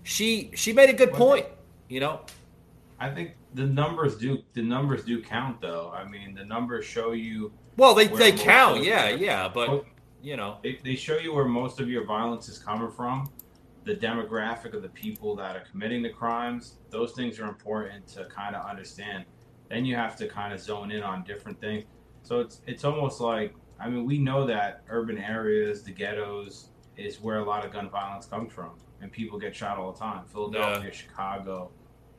[0.04, 1.46] she she made a good Well, point.
[1.89, 2.22] You know,
[3.00, 5.91] I think the numbers do the numbers do count though.
[5.93, 8.84] I mean, the numbers show you well they they count.
[8.84, 9.86] Yeah, yeah, but
[10.22, 13.30] you know, they, they show you where most of your violence is coming from,
[13.88, 16.78] the demographic of the people that are committing the crimes.
[16.89, 19.26] Those things are important to kind of understand.
[19.69, 21.86] Then you have to kind of zone in on different things.
[22.21, 27.21] So it's it's almost like I mean we know that urban areas, the ghettos, is
[27.21, 28.71] where a lot of gun violence comes from,
[29.02, 30.26] and people get shot all the time.
[30.26, 31.71] Philadelphia, Chicago,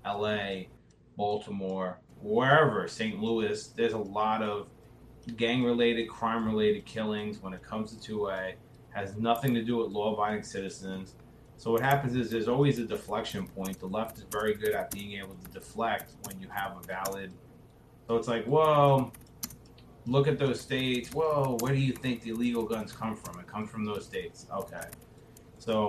[0.04, 0.68] L.A.,
[1.16, 3.20] Baltimore, wherever, St.
[3.20, 3.68] Louis.
[3.68, 4.68] There's a lot of
[5.36, 8.54] gang-related, crime-related killings when it comes to 2A.
[8.90, 11.16] Has nothing to do with law-abiding citizens.
[11.58, 13.80] So what happens is there's always a deflection point.
[13.80, 17.32] The left is very good at being able to deflect when you have a valid.
[18.06, 19.12] So it's like, whoa,
[20.06, 21.12] look at those states.
[21.12, 23.40] Whoa, where do you think the illegal guns come from?
[23.40, 24.46] It comes from those states.
[24.54, 24.84] Okay.
[25.58, 25.88] So,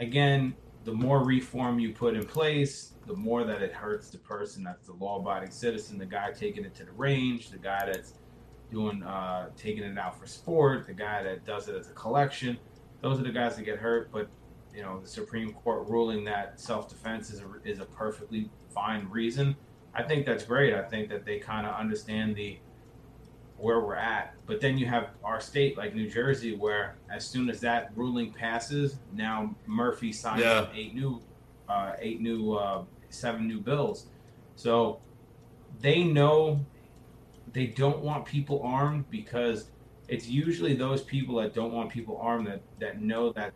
[0.00, 4.64] again, the more reform you put in place, the more that it hurts the person
[4.64, 8.14] that's the law-abiding citizen, the guy taking it to the range, the guy that's
[8.70, 12.56] doing uh, taking it out for sport, the guy that does it as a collection.
[13.00, 14.10] Those are the guys that get hurt.
[14.12, 14.28] But
[14.74, 19.56] you know, the Supreme Court ruling that self-defense is a, is a perfectly fine reason.
[19.94, 20.74] I think that's great.
[20.74, 22.58] I think that they kind of understand the
[23.56, 24.34] where we're at.
[24.44, 28.32] But then you have our state like New Jersey, where as soon as that ruling
[28.32, 30.66] passes, now Murphy signs Yeah.
[30.74, 31.22] eight new,
[31.66, 34.08] uh, eight new, uh, seven new bills.
[34.56, 35.00] So
[35.80, 36.66] they know
[37.52, 39.70] they don't want people armed because
[40.08, 43.52] it's usually those people that don't want people armed that that know that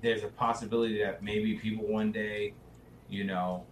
[0.00, 2.54] there's a possibility that maybe people one day,
[3.08, 3.64] you know,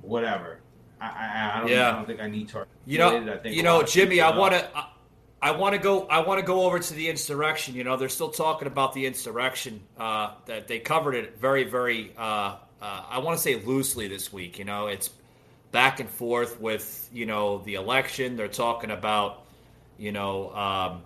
[0.00, 0.60] whatever.
[1.00, 1.90] I I, I don't Yeah.
[1.90, 2.66] I don't think I need to.
[2.86, 3.38] You know, articulate it.
[3.38, 4.20] I think you know, Jimmy.
[4.20, 4.76] I want to.
[4.76, 4.88] I,
[5.42, 6.06] I want to go.
[6.06, 7.74] I want to go over to the insurrection.
[7.74, 9.80] You know, they're still talking about the insurrection.
[9.98, 12.12] Uh, that they covered it very, very.
[12.16, 14.58] Uh, uh, I want to say loosely this week.
[14.58, 15.10] You know, it's
[15.72, 18.36] back and forth with you know the election.
[18.36, 19.41] They're talking about
[19.98, 21.02] you know um,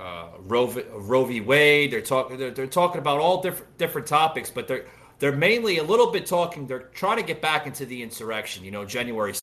[0.00, 1.40] uh, Roe, v- Roe v.
[1.40, 1.92] Wade.
[1.92, 2.36] They're talking.
[2.38, 4.86] They're, they're talking about all different different topics, but they're
[5.18, 6.66] they're mainly a little bit talking.
[6.66, 8.64] They're trying to get back into the insurrection.
[8.64, 9.34] You know, January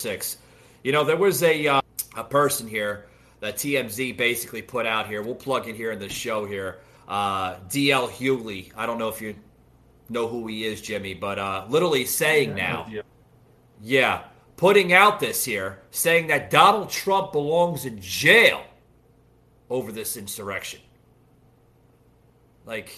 [0.00, 0.36] 6th.
[0.84, 1.80] You know, there was a uh,
[2.16, 3.06] a person here
[3.40, 5.22] that TMZ basically put out here.
[5.22, 6.78] We'll plug it here in the show here.
[7.06, 8.72] Uh, DL Hughley.
[8.76, 9.34] I don't know if you
[10.08, 13.02] know who he is, Jimmy, but uh, literally saying now, Yeah.
[13.82, 14.22] yeah,
[14.58, 18.62] putting out this here, saying that Donald Trump belongs in jail
[19.70, 20.80] over this insurrection.
[22.66, 22.92] Like,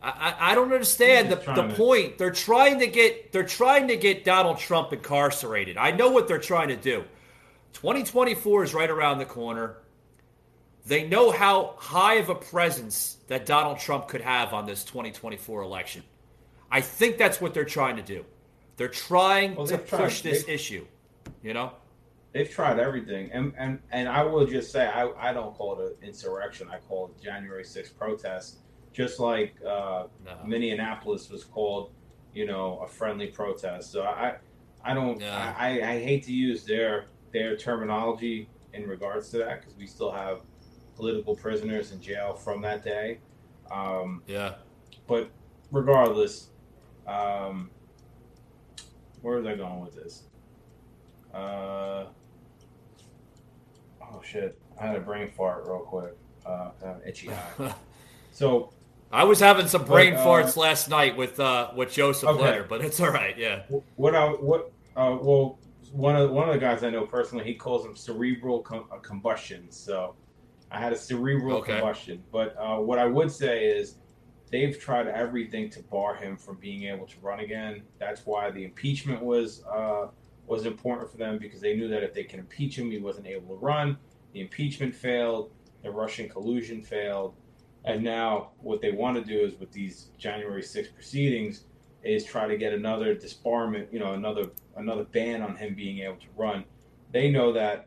[0.00, 2.16] I, I, don't understand the, the to- point.
[2.16, 5.76] They're trying to get they're trying to get Donald Trump incarcerated.
[5.76, 7.04] I know what they're trying to do.
[7.72, 9.78] 2024 is right around the corner.
[10.86, 15.62] They know how high of a presence that Donald Trump could have on this 2024
[15.62, 16.04] election.
[16.70, 18.24] I think that's what they're trying to do.
[18.76, 20.86] They're trying Well, to tried- push this issue.
[21.42, 21.72] You know?
[22.32, 25.86] They've tried everything, and and and I will just say I, I don't call it
[26.02, 26.68] an insurrection.
[26.70, 28.58] I call it January 6th protest,
[28.92, 30.36] just like uh, No.
[30.44, 31.92] Minneapolis was called,
[32.34, 33.90] you know, a friendly protest.
[33.90, 34.36] So I
[34.84, 35.54] I don't Yeah.
[35.56, 40.12] I, I hate to use their their terminology in regards to that because we still
[40.12, 40.42] have
[40.96, 43.18] political prisoners in jail from that day.
[43.70, 44.56] Um, Yeah.
[45.06, 45.30] but
[45.72, 46.50] regardless,
[47.06, 47.70] um,
[49.22, 50.24] where was I going with this?
[51.34, 52.06] Uh,
[54.02, 54.58] oh shit!
[54.80, 56.16] I had a brain fart real quick.
[56.44, 57.74] Uh, I have an itchy eye.
[58.32, 58.72] So
[59.12, 62.42] I was having some brain But, uh, farts last night with uh, with Joseph Okay.
[62.42, 63.36] Leonard, but it's all right.
[63.36, 63.62] Yeah.
[63.96, 65.58] what I what uh, well
[65.92, 68.96] one of one of the guys I know personally he calls them cerebral com- uh,
[68.98, 69.70] combustion.
[69.70, 70.14] So
[70.70, 71.72] I had a cerebral Okay.
[71.78, 72.22] combustion.
[72.32, 73.96] But uh, what I would say is
[74.50, 77.82] they've tried everything to bar him from being able to run again.
[77.98, 80.08] That's why the impeachment was uh,
[80.46, 83.26] was important for them because they knew that if they can impeach him, he wasn't
[83.26, 83.98] able to run.
[84.32, 85.50] The impeachment failed.
[85.82, 87.34] The Russian collusion failed.
[87.84, 91.64] And now what they want to do is with these January 6 proceedings
[92.02, 96.16] is try to get another disbarment, you know, another another ban on him being able
[96.16, 96.64] to run.
[97.12, 97.86] They know that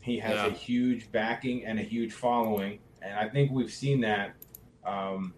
[0.00, 0.46] he has Yeah.
[0.46, 4.34] a huge backing and a huge following, and I think we've seen that
[4.84, 5.34] um,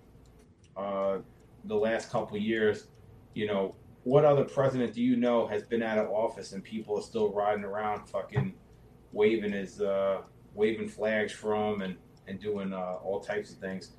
[0.76, 1.18] uh,
[1.64, 2.88] the last couple of years.
[3.34, 6.98] You know, what other president do you know has been out of office and people
[6.98, 8.54] are still riding around, fucking
[9.12, 10.22] waving his uh,
[10.54, 13.92] waving flags from and and doing uh, all types of things,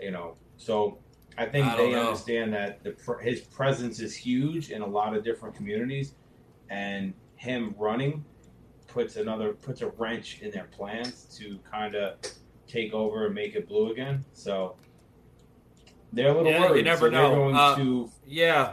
[0.00, 0.36] you know.
[0.56, 0.98] So
[1.36, 2.06] I think I they know.
[2.06, 6.14] understand that the his presence is huge in a lot of different communities,
[6.70, 8.24] and him running
[8.86, 12.18] puts another puts a wrench in their plans to kind of
[12.66, 14.24] take over and make it blue again.
[14.32, 14.76] So
[16.14, 16.84] they're a little Yeah, you worried.
[16.84, 17.34] never so know.
[17.34, 18.72] going Uh, to Yeah.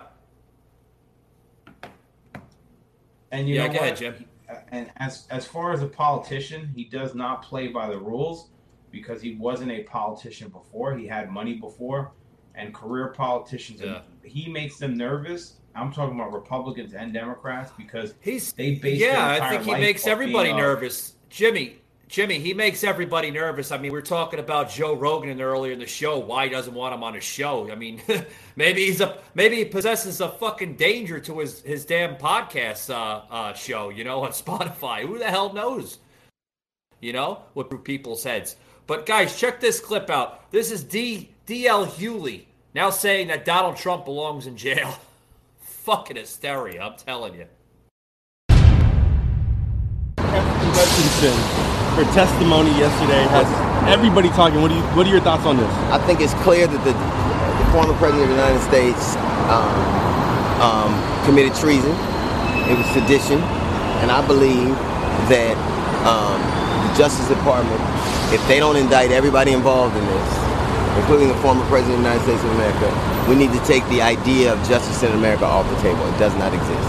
[3.32, 3.68] and you yeah.
[3.68, 3.82] know Go what?
[3.84, 4.26] ahead, Jim.
[4.72, 8.50] and as as far as a politician, he does not play by the rules
[8.92, 10.96] because he wasn't a politician before.
[10.98, 12.12] He had money before,
[12.56, 13.82] and career politicians.
[13.82, 14.02] Yeah.
[14.24, 15.56] He makes them nervous.
[15.74, 19.40] I'm talking about Republicans and Democrats because He's they base yeah.
[19.42, 21.78] I think he makes everybody being nervous, Jimmy.
[22.12, 23.72] Jimmy, he makes everybody nervous.
[23.72, 26.20] I mean, we are talking about Joe Rogan earlier in the show.
[26.20, 27.72] Why he doesn't want him on his show?
[27.72, 28.02] I mean,
[28.58, 33.22] maybe he's a maybe he possesses a fucking danger to his his damn podcast uh,
[33.34, 33.88] uh, show.
[33.88, 35.08] You know, on Spotify.
[35.08, 36.00] Who the hell knows?
[37.00, 38.58] You know, what through people's heads.
[38.88, 40.52] But guys, check this clip out.
[40.52, 42.44] This is D DL Hughley
[42.76, 45.00] now saying that Donald Trump belongs in jail.
[45.62, 47.46] Fucking hysteria, I'm telling you.
[52.02, 53.46] Her testimony yesterday has
[53.86, 54.62] everybody talking.
[54.62, 54.82] What do you?
[54.98, 55.70] What are your thoughts on this?
[55.94, 59.14] I think it's clear that the, the former president of the United States
[59.54, 59.78] um,
[60.58, 60.92] um,
[61.30, 61.94] committed treason.
[62.66, 63.38] It was sedition,
[64.02, 64.74] and I believe
[65.30, 65.54] that
[66.08, 67.78] um, the Justice Department,
[68.34, 70.30] if they don't indict everybody involved in this,
[70.98, 72.90] including the former president of the United States of America,
[73.30, 76.02] we need to take the idea of justice in America off the table.
[76.10, 76.88] It does not exist.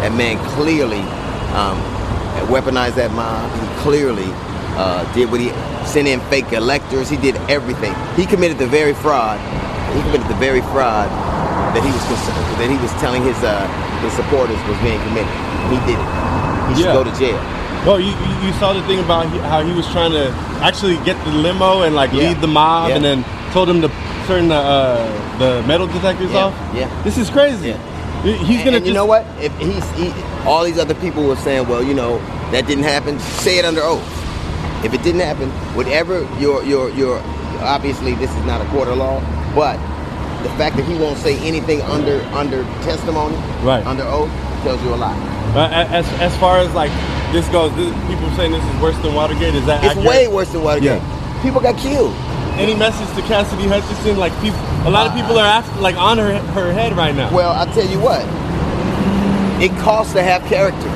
[0.00, 1.04] That man clearly
[1.52, 1.76] um,
[2.48, 3.44] weaponized that mob.
[3.60, 4.30] He clearly
[4.76, 5.50] uh, did what he
[5.86, 7.08] sent in fake electors.
[7.08, 7.94] He did everything.
[8.16, 9.38] He committed the very fraud.
[9.94, 11.08] He committed the very fraud
[11.74, 12.04] that he was
[12.58, 13.66] that he was telling his uh,
[14.02, 15.32] his supporters was being committed.
[15.70, 16.08] He did it.
[16.68, 16.98] He should Yeah.
[16.98, 17.38] go to jail.
[17.86, 18.12] Well, you
[18.44, 20.30] you saw the thing about how he was trying to
[20.62, 22.28] actually get the limo and like Yeah.
[22.30, 22.96] lead the mob, Yeah.
[22.96, 23.90] and then told him to
[24.26, 26.44] turn the uh, the metal detectors Yeah.
[26.46, 26.54] off.
[26.74, 26.88] Yeah.
[27.04, 27.74] This is crazy.
[28.24, 28.76] He's and, gonna.
[28.78, 29.26] and you know what?
[29.40, 30.10] If he's he,
[30.46, 32.18] all these other people were saying, well, you know,
[32.52, 33.18] that didn't happen.
[33.20, 34.23] Say it under oath.
[34.84, 37.20] If it didn't happen, whatever your your your
[37.60, 39.20] obviously this is not a court of law,
[39.54, 39.76] but
[40.42, 43.84] the fact that he won't say anything under under testimony, Right.
[43.86, 44.30] under oath,
[44.62, 45.16] tells you a lot.
[45.56, 46.90] Uh, as as far as like
[47.32, 49.54] this goes, this, people saying this is worse than Watergate.
[49.54, 50.06] Is that It's accurate?
[50.06, 51.00] way worse than Watergate.
[51.02, 51.40] Yeah.
[51.42, 52.14] People got killed.
[52.56, 54.16] Any message to Cassidy Hutchinson?
[54.16, 57.32] Like people, a lot of people are asking, like on her her head right now.
[57.34, 58.22] Well, I tell you what,
[59.62, 60.90] it costs to have character.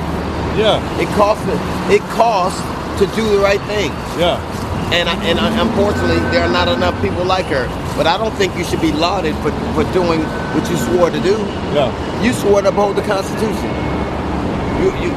[0.57, 1.43] Yeah, It costs
[1.89, 2.59] it costs
[2.99, 3.91] to do the right thing.
[4.19, 4.37] yeah.
[4.91, 7.67] And I, and I, unfortunately, there are not enough people like her.
[7.95, 10.19] But I don't think you should be lauded for, for doing
[10.55, 11.37] what you swore to do.
[11.77, 12.23] Yeah.
[12.23, 13.69] You swore to uphold the Constitution.
[14.81, 15.11] You, you,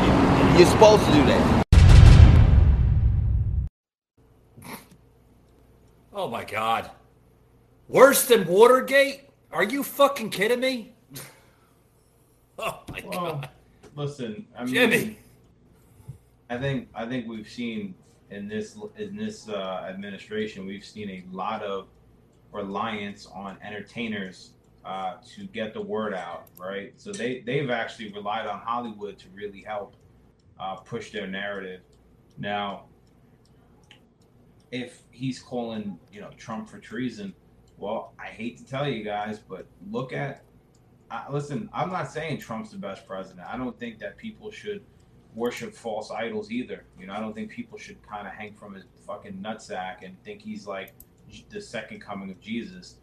[0.58, 1.64] you're supposed to do that.
[6.12, 6.90] Oh my god.
[7.88, 9.22] Worse than Watergate?
[9.50, 10.92] Are you fucking kidding me?
[12.58, 13.48] Oh my Well, god.
[13.96, 15.18] listen, I mean, Jimmy.
[16.52, 17.94] I think I think we've seen
[18.30, 21.88] in this in this uh, administration we've seen a lot of
[22.52, 24.52] reliance on entertainers
[24.84, 26.92] uh, to get the word out, right?
[26.96, 29.96] So they they've actually relied on Hollywood to really help
[30.60, 31.80] uh, push their narrative.
[32.36, 32.84] Now,
[34.70, 37.32] if he's calling you know Trump for treason,
[37.78, 40.44] well, I hate to tell you guys, but look at
[41.30, 41.70] listen.
[41.72, 43.46] I'm not saying Trump's the best president.
[43.48, 44.84] I don't think that people should
[45.34, 46.84] worship false idols either.
[46.98, 50.20] You know, I don't think people should kind of hang from his fucking nutsack and
[50.22, 50.94] think he's like
[51.48, 52.96] the second coming of Jesus.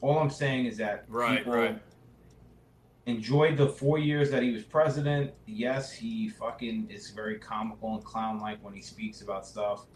[0.00, 1.82] All I'm saying is that Right, people right.
[3.06, 5.32] enjoyed the four years that he was president.
[5.46, 9.86] Yes, he fucking is very comical and clown like when he speaks about stuff.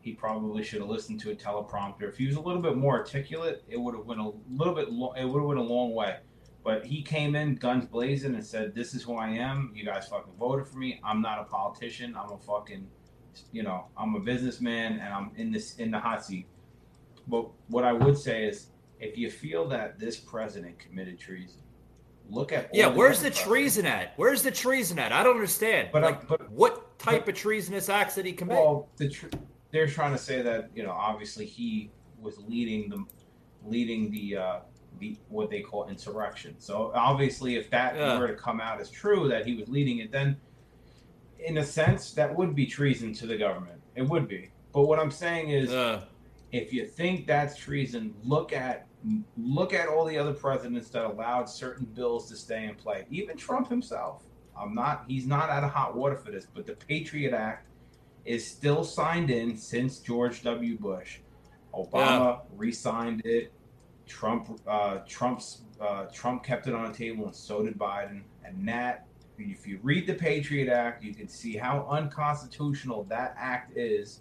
[0.00, 2.02] He probably should have listened to a teleprompter.
[2.08, 4.90] If he was a little bit more articulate, it would have went a little bit.
[4.90, 6.16] Lo- it would have went a long way.
[6.64, 9.72] But he came in guns blazing and said, "This is who I am.
[9.74, 11.00] You guys fucking voted for me.
[11.02, 12.14] I'm not a politician.
[12.16, 12.86] I'm a fucking,
[13.50, 16.46] you know, I'm a businessman, and I'm in this in the hot seat."
[17.26, 18.68] But what I would say is,
[19.00, 21.62] if you feel that this president committed treason,
[22.28, 24.12] look at Yeah, where's the treason at?
[24.16, 25.10] Where's the treason at?
[25.12, 25.88] I don't understand.
[25.92, 28.56] But, uh, like, but- what type of treasonous acts did he commit?
[28.56, 29.26] Well, the tr-
[29.72, 33.04] they're trying to say that you know, obviously he was leading the
[33.64, 34.60] leading the uh,
[35.02, 36.54] the what they call insurrection.
[36.58, 38.18] So obviously, if that Yeah.
[38.18, 40.40] were to come out as true that he was leading it, then
[41.40, 43.80] in a sense that would be treason to the government.
[43.96, 44.50] It would be.
[44.72, 46.04] But what I'm saying is, Uh,
[46.52, 48.86] if you think that's treason, look at
[49.36, 53.04] look at all the other presidents that allowed certain bills to stay in play.
[53.10, 54.22] Even Trump himself.
[54.56, 57.66] I'm not he's not out of hot water for this, but the Patriot Act
[58.24, 60.78] is still signed in since George W.
[60.78, 61.18] Bush.
[61.74, 63.52] Obama re-signed it.
[64.06, 68.22] Trump uh, Trump's uh, Trump kept it on the table and so did Biden.
[68.44, 69.06] And that
[69.38, 74.20] if you read the Patriot Act, you can see how unconstitutional that act is,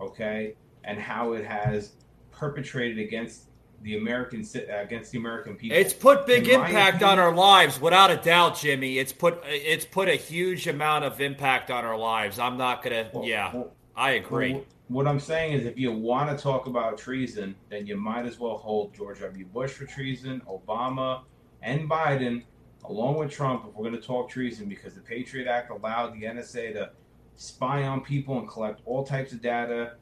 [0.00, 1.92] okay, and how it has
[2.30, 3.44] perpetrated against
[3.82, 5.76] the American against the American people.
[5.76, 8.98] it's put big impact on our lives, without a doubt, Jimmy.
[8.98, 12.38] It's put it's put a huge amount of impact on our lives.
[12.38, 13.10] I'm not gonna.
[13.12, 14.54] Well, yeah, well, I agree.
[14.54, 18.26] Well, what I'm saying is, if you want to talk about treason, then you might
[18.26, 19.44] as well hold George W.
[19.46, 21.22] Bush for treason, Obama,
[21.62, 22.44] and Biden,
[22.84, 26.22] along with Trump, if we're going to talk treason, because the Patriot Act allowed the
[26.24, 26.90] NSA to
[27.34, 29.94] spy on people and collect all types of data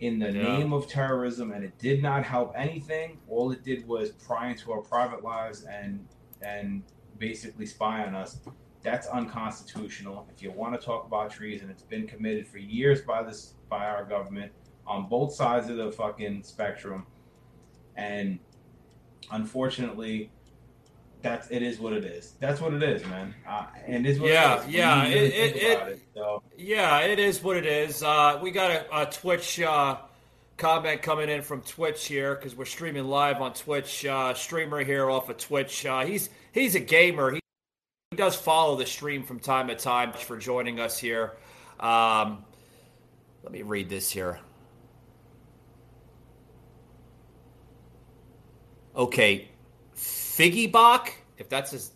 [0.00, 0.42] in the Yeah.
[0.58, 3.18] name of terrorism, and it did not help anything.
[3.28, 6.06] All it did was pry into our private lives and
[6.42, 6.82] and
[7.18, 8.40] basically spy on us.
[8.82, 10.28] That's unconstitutional.
[10.34, 13.86] If you want to talk about treason, it's been committed for years by this by
[13.86, 14.52] our government
[14.86, 17.04] on both sides of the fucking spectrum.
[17.96, 18.38] And
[19.32, 20.30] unfortunately,
[21.22, 22.34] that's it is what it is.
[22.38, 23.34] That's what it is, man.
[23.48, 24.74] Uh, and it's what Yeah, it is.
[24.74, 26.42] yeah, really it- it- it, so.
[26.56, 28.02] Yeah, it is what it is.
[28.02, 29.96] Uh, we got a, a Twitch uh,
[30.56, 34.04] comment coming in from Twitch here because we're streaming live on Twitch.
[34.06, 35.84] Uh, streamer here off of Twitch.
[35.84, 37.32] Uh, he's he's a gamer.
[37.32, 37.40] He
[38.16, 40.12] does follow the stream from time to time.
[40.12, 41.36] For joining us here.
[41.78, 42.44] Um,
[43.42, 44.40] let me read this here.
[48.96, 49.48] Okay,
[49.94, 51.92] Figgy Bach, if that's his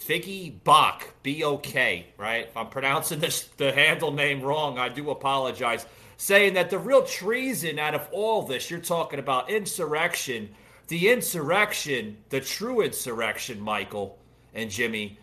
[0.00, 2.46] Figgy Bach, B O K, right?
[2.46, 5.84] If I'm pronouncing this the handle name wrong, I do apologize.
[6.16, 10.48] Saying that the real treason out of all this, you're talking about insurrection,
[10.88, 14.18] the insurrection, the true insurrection, Michael
[14.54, 15.18] and Jimmy,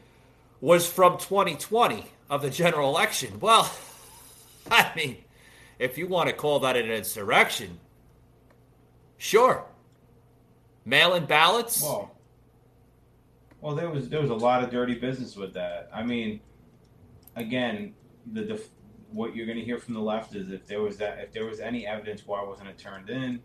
[0.62, 3.40] was from 2020 of the general election.
[3.40, 3.72] Well,
[4.72, 5.18] I mean,
[5.80, 7.80] if you want to call that an insurrection,
[9.18, 9.66] sure.
[10.86, 11.82] Mail-in ballots.
[11.82, 12.18] Well,
[13.62, 15.90] well, there was there was a lot of dirty business with that.
[15.94, 16.40] I mean,
[17.36, 17.94] again,
[18.32, 18.70] the def-
[19.12, 21.46] what you're going to hear from the left is if there was that if there
[21.46, 23.42] was any evidence, why wasn't it turned in?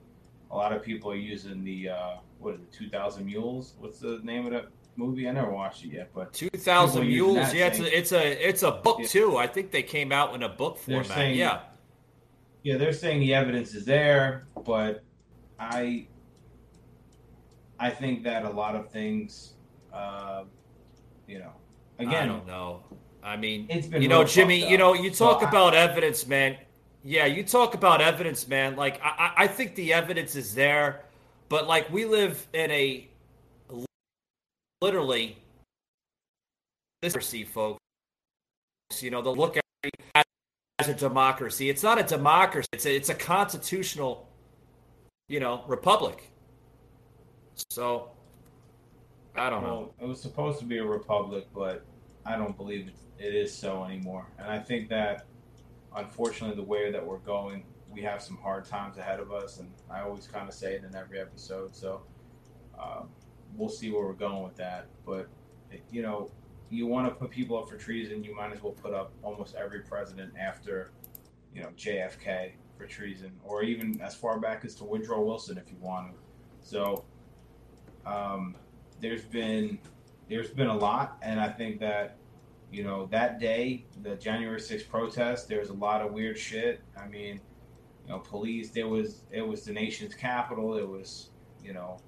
[0.51, 3.75] A lot of people are using the uh, what is it, Two Thousand Mules?
[3.79, 5.29] What's the name of that movie?
[5.29, 7.53] I never watched it yet, but Two thousand mules.
[7.55, 9.07] Yeah, it's a, it's a it's a book Yeah.
[9.07, 9.37] too.
[9.37, 11.07] I think they came out in a book format.
[11.07, 11.61] saying- yeah,
[12.63, 15.03] yeah, they're saying the evidence is there, but
[15.59, 16.07] I
[17.79, 19.55] I think that a lot of things,
[19.93, 20.45] uh,
[21.27, 21.53] you know,
[21.99, 22.85] again, I don't know.
[23.25, 24.69] I mean, It's been you know, Jimmy.
[24.69, 26.57] You know, you So talk I- about evidence, man.
[27.05, 28.77] Yeah, you talk about evidence, man.
[28.77, 31.05] Like I, I I think the evidence is there,
[31.49, 33.09] but like we live in a
[34.83, 35.39] literally
[37.01, 37.79] democracy, folks.
[39.01, 40.25] You know, they'll look at
[40.79, 41.71] as a democracy.
[41.71, 42.69] It's not a democracy.
[42.73, 44.29] It's a, it's a constitutional,
[45.29, 46.31] you know, republic.
[47.71, 48.11] So,
[49.37, 49.95] I don't know.
[50.01, 51.85] It was supposed to be a republic, but
[52.27, 54.27] I don't believe it, it is so anymore.
[54.39, 55.27] And I think that,
[55.97, 59.59] unfortunately, the way that we're going, we have some hard times ahead of us.
[59.59, 61.75] And I always kind of say it in every episode.
[61.75, 62.03] So
[62.79, 63.09] um,
[63.57, 64.87] we'll see where we're going with that.
[65.05, 65.29] But,
[65.91, 66.31] you know,
[66.71, 69.55] you want to put people up for treason, you might as well put up almost
[69.55, 70.93] every president after,
[71.55, 75.71] you know, JFK for treason, or even as far back as to Woodrow Wilson if
[75.71, 76.19] you want to.
[76.61, 77.05] So,
[78.07, 78.57] um,
[79.01, 79.79] there's been
[80.29, 82.17] there's been a lot, and I think that
[82.71, 86.81] you know that day, the January 6th protest, there was a lot of weird shit.
[86.97, 87.41] I mean,
[88.07, 88.71] you know, police.
[88.71, 90.77] There was it was the nation's capital.
[90.77, 91.31] It was
[91.63, 91.99] you know,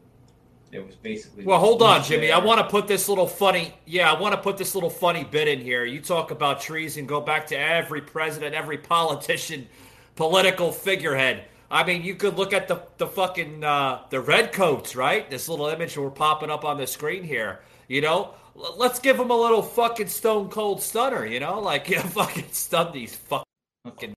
[0.71, 1.45] there was basically.
[1.45, 2.33] Well, hold on, Jimmy.
[2.33, 3.75] I want to put this little funny.
[3.87, 5.85] Yeah, I want to put this little funny bit in here.
[5.85, 9.69] You talk about treason, go back to every president, every politician,
[10.17, 11.45] political figurehead.
[11.71, 15.29] I mean, you could look at the the fucking uh, the redcoats, right?
[15.31, 17.61] This little image we're popping up on the screen here.
[17.89, 21.27] You know, L- let's give them a little fucking stone cold stunner.
[21.27, 24.15] You know, like yeah, fucking stun these fucking,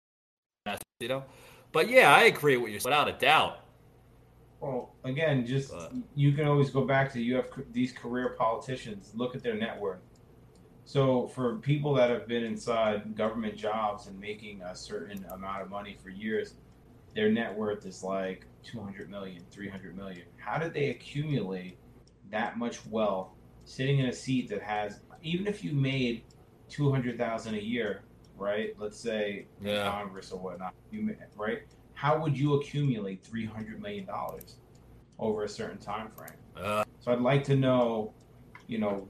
[0.99, 1.23] you know.
[1.71, 3.59] But yeah, I agree with you without a doubt.
[4.59, 9.13] Well, again, just But- you can always go back to you have these career politicians.
[9.15, 10.01] Look at their net worth.
[10.85, 15.69] So for people that have been inside government jobs and making a certain amount of
[15.69, 16.55] money for years,
[17.13, 20.27] their net worth is like 200 million, 300 million.
[20.37, 21.77] How did they accumulate
[22.31, 23.29] that much wealth
[23.65, 26.23] sitting in a seat that has even if you made
[26.69, 28.03] 200,000 a year,
[28.37, 28.73] right?
[28.79, 29.89] Let's say in Yeah.
[29.89, 31.63] Congress or whatnot, you right?
[31.97, 34.57] How would you accumulate 300 million dollars
[35.17, 36.29] over a certain time frame?
[36.55, 38.13] Uh, So I'd like to know,
[38.67, 39.07] you know,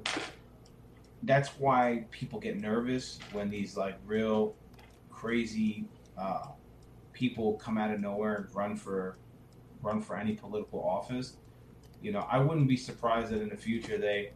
[1.24, 4.56] that's why people get nervous when these like real
[5.10, 5.84] crazy
[6.18, 6.46] uh,
[7.12, 9.18] people come out of nowhere and run for
[9.82, 11.36] run for any political office.
[12.02, 14.32] You know, I wouldn't be surprised that in the future they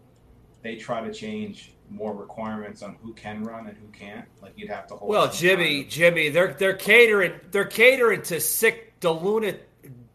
[0.61, 4.25] they try to change more requirements on who can run and who can't.
[4.41, 5.09] Like you'd have to hold.
[5.09, 9.61] Well, Jimmy, Jimmy, they're they're catering they're catering to sick, deluded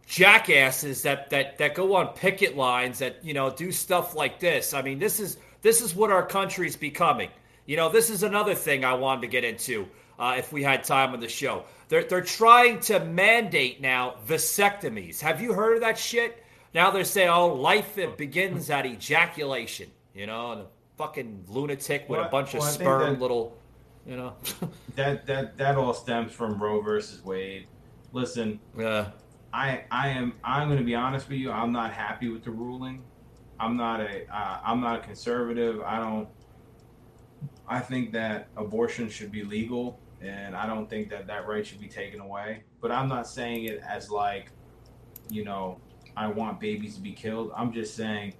[0.07, 4.73] jackasses that that that go on picket lines that you know do stuff like this.
[4.75, 7.31] I mean, this is this is what our country's becoming.
[7.67, 10.85] You know, this is another thing I wanted to get into uh, if we had
[10.85, 11.65] time on the show.
[11.89, 15.21] They're they're trying to mandate now vasectomies.
[15.21, 16.43] Have you heard of that shit?
[16.75, 19.91] Now they're saying, oh, life begins at ejaculation.
[20.15, 20.67] You know,
[20.97, 23.57] fucking lunatic with Well, a bunch well, of sperm, that- little,
[24.07, 24.35] you know.
[24.97, 27.67] that that that all stems from Roe versus Wade.
[28.13, 29.11] Listen, Yeah.
[29.53, 31.51] I I am I'm going to be honest with you.
[31.51, 33.03] I'm not happy with the ruling.
[33.59, 35.81] I'm not a uh, I'm not a conservative.
[35.83, 36.29] I don't.
[37.69, 41.81] I think that abortion should be legal, and I don't think that that right should
[41.81, 42.65] be taken away.
[42.81, 44.51] But I'm not saying it as like,
[45.31, 45.81] you know,
[46.17, 47.51] I want babies to be killed.
[47.57, 48.35] I'm just saying,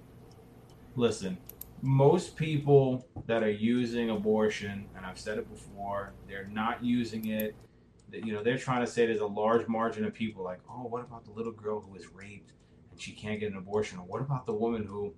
[0.95, 1.37] listen,
[1.81, 7.55] most people that are using abortion, and I've said it before, they're not using it.
[8.11, 11.03] You know, they're trying to say there's a large margin of people like, oh, what
[11.03, 12.53] about the little girl who was raped
[12.91, 13.99] and she can't get an abortion?
[13.99, 15.13] Or what about the woman who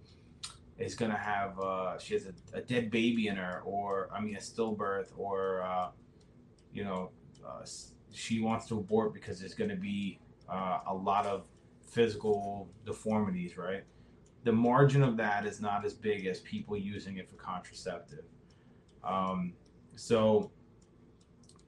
[0.78, 4.22] is going to have, uh, she has a, a dead baby in her, or, I
[4.22, 5.89] mean, a stillbirth, or, uh,
[6.74, 7.12] you know,
[7.45, 7.66] uh,
[8.12, 11.43] she wants to abort because there's going to be uh, a lot of
[11.91, 13.84] physical deformities, right?
[14.44, 18.26] The margin of that is not as big as people using it for contraceptive.
[19.04, 19.54] Um,
[19.96, 20.52] so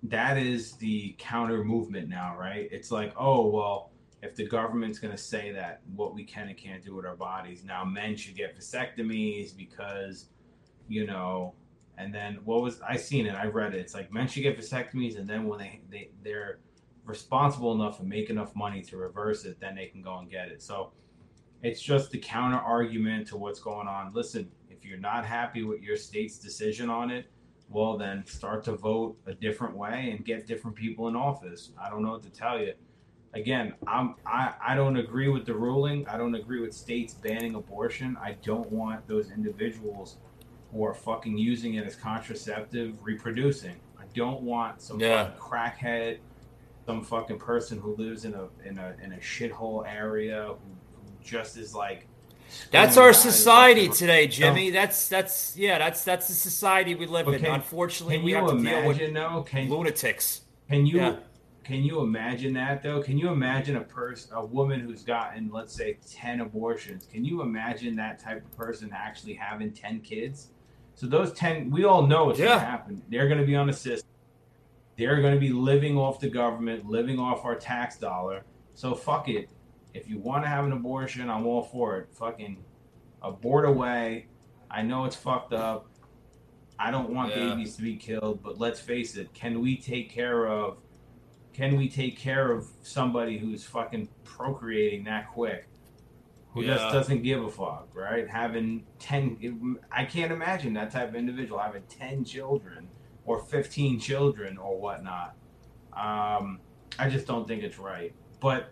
[0.03, 2.67] that is the counter movement now, right?
[2.71, 3.91] It's like, oh, well,
[4.23, 7.15] if the government's going to say that what we can and can't do with our
[7.15, 10.27] bodies, now men should get vasectomies because,
[10.87, 11.55] you know,
[11.97, 13.35] and then what was I seen it?
[13.35, 13.79] I read it.
[13.79, 16.59] It's like men should get vasectomies, and then when they they they're
[17.05, 20.47] responsible enough and make enough money to reverse it, then they can go and get
[20.47, 20.61] it.
[20.61, 20.93] So
[21.63, 24.11] it's just the counter argument to what's going on.
[24.13, 27.27] Listen, if you're not happy with your state's decision on it,
[27.69, 31.71] well, then start to vote a different way and get different people in office.
[31.81, 32.73] I don't know what to tell you.
[33.33, 36.05] Again, I'm I, I don't agree with the ruling.
[36.07, 38.17] I don't agree with states banning abortion.
[38.21, 40.17] I don't want those individuals
[40.73, 43.79] who are fucking using it as contraceptive reproducing.
[43.97, 45.25] I don't want some Yeah.
[45.31, 46.17] fucking crackhead,
[46.85, 50.75] some fucking person who lives in a in a in a shithole area who
[51.23, 52.07] just as like
[52.71, 54.69] That's our society left and today, Jimmy.
[54.69, 54.73] Oh.
[54.73, 57.45] That's that's yeah, that's that's the society we live in.
[57.45, 59.43] Unfortunately, Can we you have to deal imagine with though?
[59.43, 60.41] Can lunatics.
[60.69, 61.15] can you Yeah.
[61.63, 63.01] can you imagine that though?
[63.01, 67.07] Can you imagine a person, a woman who's gotten let's say ten abortions?
[67.11, 70.49] Can you imagine that type of person actually having ten kids?
[70.95, 72.47] So those ten, we all know what's Yeah.
[72.47, 73.01] going to happen.
[73.09, 74.07] They're going to be on the system.
[74.97, 78.43] They're going to be living off the government, living off our tax dollar.
[78.75, 79.49] So fuck it.
[79.93, 82.09] If you want to have an abortion, I'm all for it.
[82.13, 82.63] Fucking
[83.21, 84.27] abort away.
[84.69, 85.87] I know it's fucked up.
[86.79, 87.49] I don't want Yeah.
[87.49, 89.33] babies to be killed, but let's face it.
[89.33, 90.77] Can we take care of?
[91.53, 95.67] Can we take care of somebody who's fucking procreating that quick?
[96.53, 96.75] Who Yeah.
[96.75, 98.27] just doesn't give a fuck, right?
[98.27, 102.89] Having ten, I can't imagine that type of individual having ten children
[103.25, 105.35] or fifteen children or whatnot.
[105.93, 106.61] Um,
[106.97, 108.13] I just don't think it's right.
[108.39, 108.71] But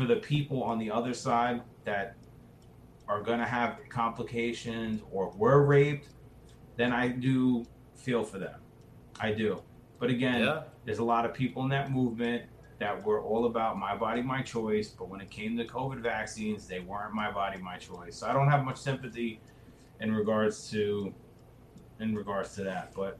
[0.00, 2.16] for the people on the other side that
[3.06, 6.08] are going to have complications or were raped,
[6.76, 8.60] then I do feel for them.
[9.20, 9.62] I do.
[9.98, 10.62] But again, Yeah.
[10.86, 12.44] there's a lot of people in that movement
[12.78, 14.88] that were all about my body, my choice.
[14.88, 18.16] But when it came to COVID vaccines, they weren't my body, my choice.
[18.16, 19.40] So I don't have much sympathy
[20.00, 21.12] in regards to
[21.98, 22.94] in regards to that.
[22.94, 23.18] But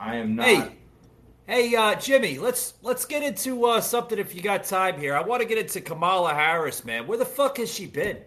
[0.00, 0.46] I am not.
[0.46, 0.78] Hey,
[1.48, 5.16] hey, uh, Jimmy, let's let's get into uh, something if you got time here.
[5.16, 7.08] I want to get into Kamala Harris, man.
[7.08, 8.18] Where the fuck has she been?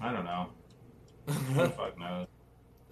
[0.00, 0.48] I don't know.
[1.26, 2.26] Who the fuck knows?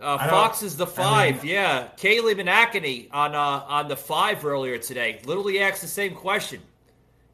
[0.00, 1.88] Uh, Fox is the I five, mean- yeah.
[1.98, 6.60] Kayleigh McEnany on uh, on the five earlier today literally asked the same question.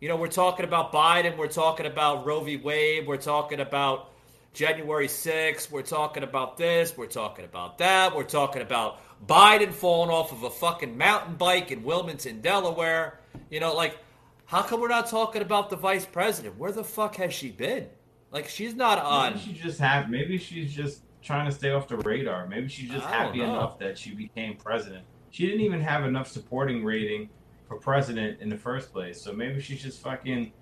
[0.01, 2.57] You know, we're talking about Biden, we're talking about Roe v.
[2.57, 4.11] Wade, we're talking about
[4.53, 10.11] January 6th, we're talking about this, we're talking about that, we're talking about Biden falling
[10.11, 13.21] off of a fucking mountain bike in Wilmington, Delaware.
[13.51, 13.99] You know, like,
[14.47, 16.59] how come we're not talking about the vice president?
[16.59, 17.89] Where the fuck has she been?
[18.31, 19.35] Like, she's not on.
[19.35, 20.11] Maybe she just have.
[20.11, 22.47] Maybe she's just trying to stay off the radar.
[22.47, 23.45] Maybe she's just happy know.
[23.45, 25.05] enough that she became president.
[25.31, 27.29] She didn't even have enough supporting rating
[27.69, 29.21] for president in the first place.
[29.21, 30.53] So maybe she's just fucking.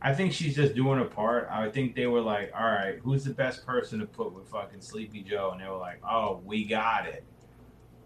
[0.00, 1.48] I think she's just doing her part.
[1.50, 4.80] I think they were like, all right, who's the best person to put with fucking
[4.80, 5.50] Sleepy Joe?
[5.52, 7.24] And they were like, oh, we got it.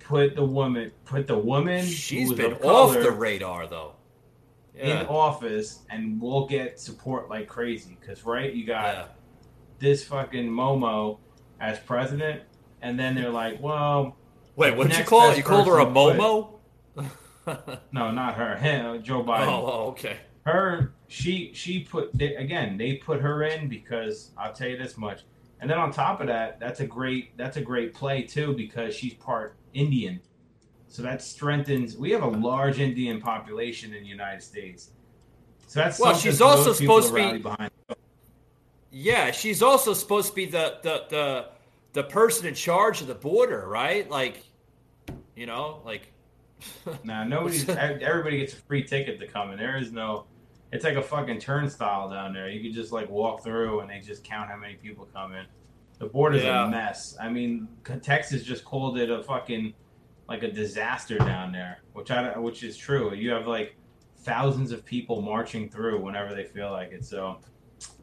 [0.05, 3.95] Put the woman, put the woman She's who's been of off the radar, though.
[4.75, 7.97] in office, and we'll get support like crazy.
[8.01, 9.05] Because right, you got yeah.
[9.79, 11.19] this fucking Momo
[11.61, 12.43] as president,
[12.83, 14.17] and then they're like, well,
[14.57, 15.37] Wait, what did you call it?
[15.37, 16.55] You called her a Momo?
[17.93, 19.47] no, not her, him, Joe oh, Biden.
[19.49, 20.17] oh, okay.
[20.45, 22.77] Her, she, she put they, again.
[22.77, 25.23] They put her in because I'll tell you this much.
[25.63, 28.97] And then on top of that, that's a great that's a great play too because
[28.97, 30.21] she's part Indian,
[30.89, 31.97] so that strengthens.
[31.97, 34.91] We have a large Indian population in the United States,
[35.69, 37.71] so that's Well, she's also supposed to be- behind.
[38.91, 41.49] Yeah, she's also supposed to be the the the
[41.93, 44.11] the person in charge of the border, right?
[44.11, 44.43] Like,
[45.37, 46.13] you know, like.
[47.05, 47.69] Nah, nobody's.
[47.69, 49.59] everybody gets a free ticket to come in.
[49.59, 50.27] There is no.
[50.73, 52.49] It's like a fucking turnstile down there.
[52.49, 55.45] You could just like walk through, and they just count how many people come in.
[55.99, 56.67] The border's Yeah.
[56.67, 57.15] a mess.
[57.21, 57.69] I mean,
[58.03, 59.75] Texas just called it a fucking
[60.29, 63.13] like a disaster down there, which I which is true.
[63.15, 63.77] You have like
[64.19, 67.05] thousands of people marching through whenever they feel like it.
[67.05, 67.39] So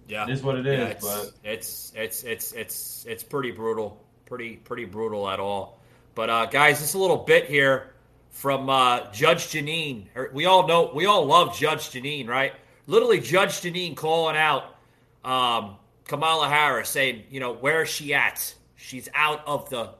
[0.08, 4.06] Yeah, It is what it Yeah, it's, but it's it's it's it's it's pretty brutal,
[4.26, 5.80] pretty pretty brutal at all.
[6.14, 7.94] But uh, guys, just a little bit here
[8.30, 10.06] from uh, Judge Jeanine.
[10.34, 12.54] We all know, we all love Judge Jeanine, right?
[12.88, 14.76] Literally, Judge Jeanine calling out
[15.24, 15.76] um,
[16.06, 18.54] Kamala Harris, saying, you know, where is she at?
[18.76, 19.92] She's out of the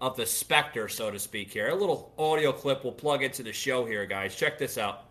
[0.00, 1.52] of the specter, so to speak.
[1.52, 4.34] Here, a little audio clip we'll plug into the show here, guys.
[4.34, 5.04] Check this out.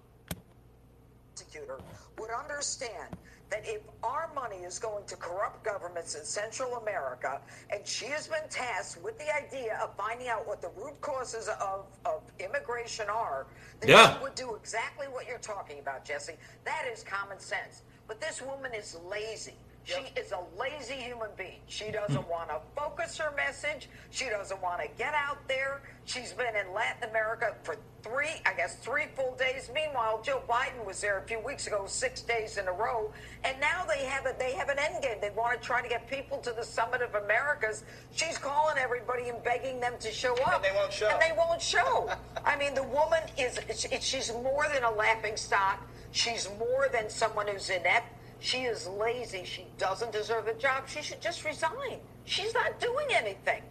[1.34, 1.80] prosecutor
[2.20, 3.16] would understand
[3.50, 8.28] that if our money is going to corrupt governments in Central America, and she has
[8.28, 13.10] been tasked with the idea of finding out what the root causes of, of immigration
[13.10, 13.46] are,
[13.80, 14.16] then Yeah.
[14.18, 16.36] she would do exactly what you're talking about, Jesse.
[16.64, 17.82] That is common sense.
[18.08, 19.56] But this woman is lazy.
[19.84, 21.60] She is a lazy human being.
[21.68, 23.90] She doesn't want to focus her message.
[24.12, 25.82] She doesn't want to get out there.
[26.06, 29.70] She's been in Latin America for three, I guess, three full days.
[29.74, 33.12] Meanwhile, Joe Biden was there a few weeks ago, six days in a row,
[33.44, 35.18] and now they have a they have an end game.
[35.22, 37.84] They want to try to get people to the Summit of Americas.
[38.16, 41.08] She's calling everybody and begging them to show up, and they won't show.
[41.10, 42.10] And they won't show.
[42.46, 45.80] I mean, the woman is she- she's more than a laughing stock.
[46.12, 48.08] She's more than someone who's inept.
[48.42, 49.44] She is lazy.
[49.46, 50.90] She doesn't deserve the job.
[50.90, 52.00] She should just resign.
[52.26, 53.62] She's not doing anything.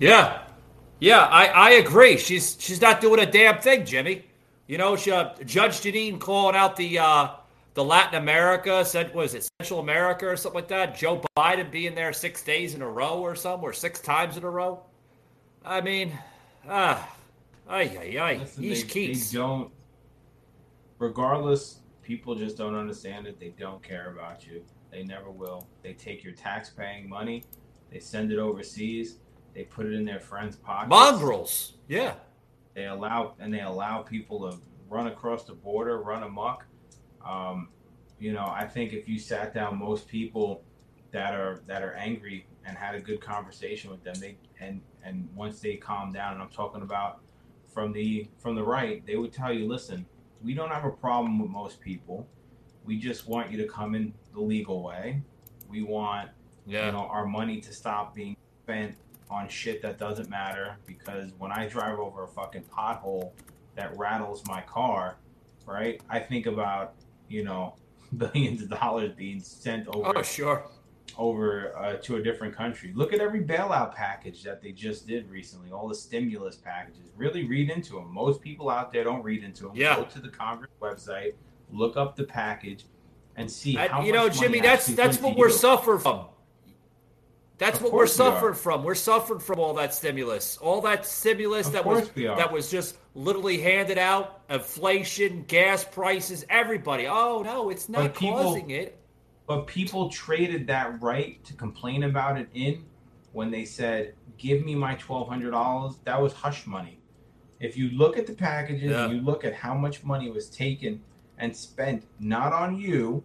[0.00, 0.42] Yeah,
[0.98, 2.18] yeah, I, I agree.
[2.18, 4.24] She's she's not doing a damn thing, Jimmy.
[4.66, 7.28] You know, she, uh, Judge Jeanine calling out the uh,
[7.74, 10.96] the Latin America, said was it Central America or something like that.
[10.96, 14.42] Joe Biden being there six days in a row or something, or six times in
[14.42, 14.82] a row.
[15.64, 16.18] I mean,
[16.68, 17.08] ah,
[17.68, 18.36] ay ay ay.
[18.38, 19.30] listen, He's they, Keats.
[19.30, 19.70] they don't.
[20.98, 21.77] Regardless,
[22.08, 23.38] people just don't understand it.
[23.38, 24.64] They don't care about you.
[24.90, 25.68] They never will.
[25.82, 27.44] They take your tax-paying money,
[27.92, 29.18] they send it overseas,
[29.54, 30.88] they put it in their friends' pockets.
[30.88, 31.74] Mongrels.
[31.86, 32.14] Yeah.
[32.74, 36.64] they allow and they allow people to run across the border, run amok.
[37.22, 37.68] Um,
[38.18, 40.62] you know, I think if you sat down most people
[41.10, 45.28] that are that are angry and had a good conversation with them, they and and
[45.34, 47.20] once they calm down, and I'm talking about
[47.74, 50.06] from the from the right, they would tell you, listen,
[50.42, 52.26] we don't have a problem with most people.
[52.84, 55.22] We just want you to come in the legal way.
[55.68, 56.30] We want
[56.66, 56.86] Yeah.
[56.86, 58.96] you know our money to stop being spent
[59.30, 63.32] on shit that doesn't matter because when I drive over a fucking pothole
[63.74, 65.16] that rattles my car,
[65.66, 66.00] right?
[66.08, 66.94] I think about,
[67.28, 67.74] you know,
[68.16, 70.64] billions of dollars being sent over Oh sure.
[71.16, 72.92] Over uh, to a different country.
[72.94, 77.02] Look at every bailout package that they just did recently, all the stimulus packages.
[77.16, 78.12] Really read into them.
[78.12, 79.72] Most people out there don't read into them.
[79.74, 79.96] Yeah.
[79.96, 81.34] Go to the Congress website,
[81.72, 82.84] look up the package,
[83.36, 86.26] and see how you know, Jimmy, that's that's what we're suffering from.
[87.58, 88.84] That's Of what we're course we suffering from.
[88.84, 92.36] We're suffering from all that stimulus, all that stimulus Of that was course we are.
[92.36, 94.42] that was just literally handed out.
[94.48, 97.08] Inflation, gas prices, everybody.
[97.08, 98.96] Oh no, it's not people- causing it.
[99.48, 102.84] But people traded that right to complain about it in
[103.32, 107.00] when they said, "Give me my twelve hundred dollars." That was hush money.
[107.58, 109.08] If you look at the packages Yeah.
[109.08, 111.02] you look at how much money was taken
[111.38, 113.24] and spent not on you,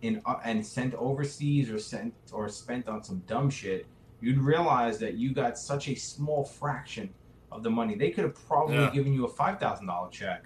[0.00, 3.86] in uh, and sent overseas or sent or spent on some dumb shit,
[4.20, 7.12] you'd realize that you got such a small fraction
[7.52, 7.94] of the money.
[7.94, 8.90] They could have probably Yeah.
[8.90, 10.44] given you a five thousand dollar check.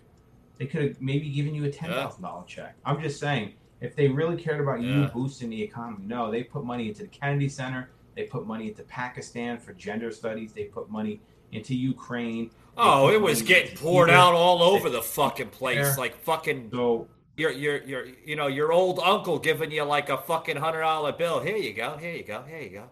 [0.58, 2.74] They could have maybe given you a ten thousand dollar check.
[2.84, 5.10] I'm just saying, if they really cared about you Yeah.
[5.12, 7.90] boosting the economy, no, they put money into the Kennedy Center.
[8.14, 10.52] They put money into Pakistan for gender studies.
[10.52, 11.20] They put money
[11.52, 12.50] into Ukraine.
[12.78, 15.96] Oh, it was getting poured out all over the fucking place, There.
[15.96, 20.16] like fucking So your your your you know your old uncle giving you like a
[20.18, 21.40] fucking hundred dollar bill.
[21.40, 21.96] Here you go.
[21.98, 22.42] Here you go.
[22.42, 22.82] Here you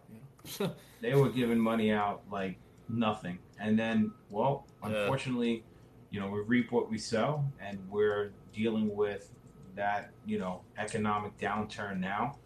[0.58, 0.70] go.
[1.00, 2.58] they were giving money out like
[2.88, 3.38] nothing.
[3.58, 4.90] And then, well, Yeah.
[5.02, 5.64] unfortunately,
[6.10, 9.30] you know, we reap what we sow, and we're dealing with
[9.76, 12.38] that, you know, economic downturn now.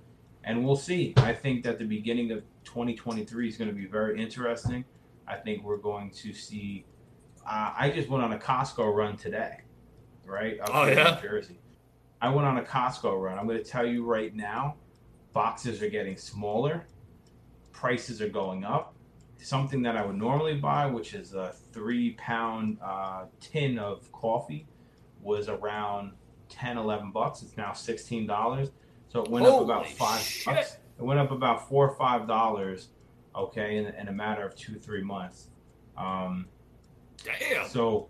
[0.44, 1.14] And we'll see.
[1.16, 4.84] I think that the beginning of 2023 is going to be very interesting.
[5.26, 6.86] I think we're going to see.
[7.46, 9.60] Uh, I just went on a Costco run today,
[10.24, 10.58] right?
[10.60, 11.18] Up Oh, yeah?
[11.22, 11.58] New Jersey.
[12.20, 13.38] I went on a Costco run.
[13.38, 14.76] I'm going to tell you right now,
[15.32, 16.86] boxes are getting smaller
[17.78, 18.94] prices are going up.
[19.40, 24.66] Something that I would normally buy, which is a three pound uh, tin of coffee,
[25.22, 26.12] was around
[26.48, 27.42] 10, 11 bucks.
[27.42, 28.70] It's now $16.
[29.08, 30.46] So it went up about five shit.
[30.46, 30.76] bucks.
[30.98, 32.88] It went up about four or five dollars,
[33.34, 35.48] okay, in, in a matter of two, three months.
[35.96, 36.46] Um,
[37.24, 37.68] Damn.
[37.68, 38.08] so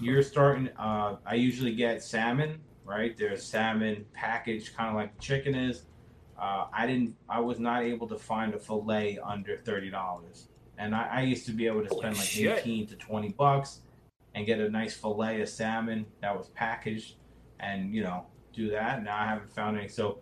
[0.00, 0.68] you're starting.
[0.78, 3.16] Uh, I usually get salmon, right?
[3.16, 5.84] There's salmon packaged, kind of like the chicken is.
[6.38, 7.16] Uh, I didn't.
[7.28, 11.46] I was not able to find a fillet under thirty dollars, and I, I used
[11.46, 12.58] to be able to Holy spend like shit.
[12.58, 13.80] eighteen to twenty bucks
[14.34, 17.14] and get a nice fillet of salmon that was packaged,
[17.60, 19.02] and you know do that.
[19.02, 19.88] Now I haven't found any.
[19.88, 20.18] So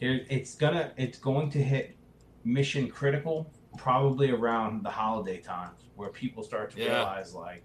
[0.00, 1.96] there, it's gonna it's going to hit
[2.44, 6.96] mission critical probably around the holiday times where people start to Yeah.
[6.96, 7.62] realize like,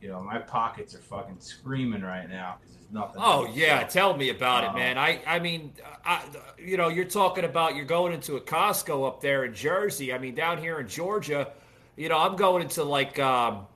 [0.00, 3.20] you know, my pockets are fucking screaming right now because there's nothing.
[3.24, 4.96] Oh yeah, tell me about it, man.
[4.98, 5.72] I I mean,
[6.04, 6.22] I,
[6.58, 10.12] you know, you're talking about you're going into a Costco up there in Jersey.
[10.12, 11.48] I mean, down here in Georgia,
[11.96, 13.66] you know, I'm going into like um,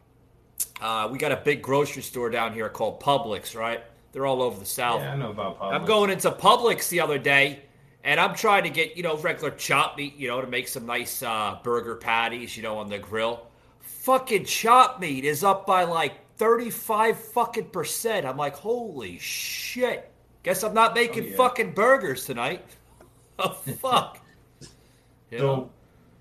[0.80, 3.82] uh, we got a big grocery store down here called Publix, right?
[4.12, 5.00] They're all over the South.
[5.00, 5.72] yeah, I know about Publix.
[5.72, 7.60] I'm going into Publix the other day,
[8.04, 10.84] and I'm trying to get you know regular chop meat, you know, to make some
[10.86, 13.46] nice uh, burger patties, you know, on the grill.
[13.80, 18.26] Fucking chop meat is up by like 35 fucking percent.
[18.26, 20.10] I'm like, holy shit!
[20.42, 21.36] Guess I'm not making Oh, yeah.
[21.36, 22.64] fucking burgers tonight.
[23.38, 24.18] Oh fuck!
[25.30, 25.38] You know?
[25.38, 25.70] So,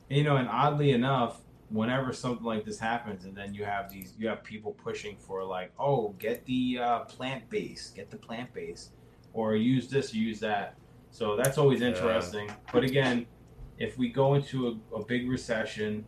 [0.10, 1.42] you know, and oddly enough,
[1.72, 5.44] whenever something like this happens, and then you have these, you have people pushing for
[5.44, 8.92] like, oh, get the uh, plant base, get the plant base,
[9.34, 10.76] or use this, use that.
[11.12, 11.88] So that's always Yeah.
[11.88, 12.50] interesting.
[12.72, 13.26] But again,
[13.78, 16.06] if we go into a, a big recession,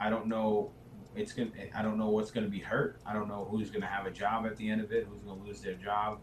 [0.00, 0.72] I don't know.
[1.14, 1.50] It's gonna.
[1.74, 2.98] I don't know what's gonna be hurt.
[3.06, 5.06] I don't know who's gonna have a job at the end of it.
[5.08, 6.18] Who's gonna lose their job?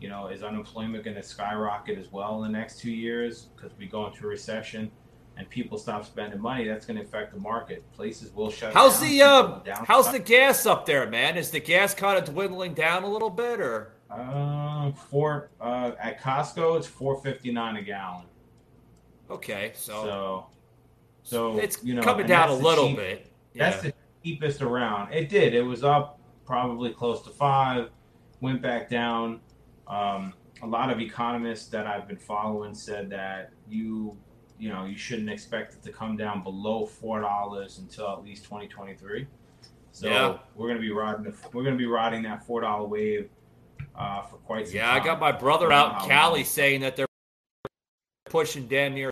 [0.00, 3.76] You know, is unemployment going to skyrocket as well in the next two years because
[3.76, 4.92] we go into a recession
[5.38, 6.66] and people stop spending money?
[6.68, 7.82] That's going to affect the market.
[7.92, 9.08] Places will shut How's down.
[9.08, 11.36] the um, down- how's the gas up there, man?
[11.38, 16.20] Is the gas kind of dwindling down a little bit, or uh, four uh, at
[16.20, 16.76] Costco?
[16.76, 18.26] It's four fifty nine a gallon.
[19.30, 19.72] okay?
[19.74, 20.46] So, So,
[21.22, 23.32] so it's you know, coming down a little cheap- bit.
[23.54, 23.92] That's the
[24.24, 25.12] cheapest around.
[25.12, 25.54] It did.
[25.54, 27.90] It was up probably close to five,
[28.40, 29.40] went back down.
[29.86, 34.16] Um, a lot of economists that I've been following said that you,
[34.58, 38.44] you know, you shouldn't expect it to come down below four dollars until at least
[38.44, 39.26] 2023.
[39.92, 40.38] So Yeah.
[40.54, 41.24] we're gonna be riding.
[41.24, 43.30] The, we're gonna be riding that four dollar wave
[43.94, 45.02] uh, for quite some Yeah, time.
[45.02, 46.44] I got my brother out in Cali long.
[46.44, 47.06] saying that they're
[48.26, 49.10] pushing damn near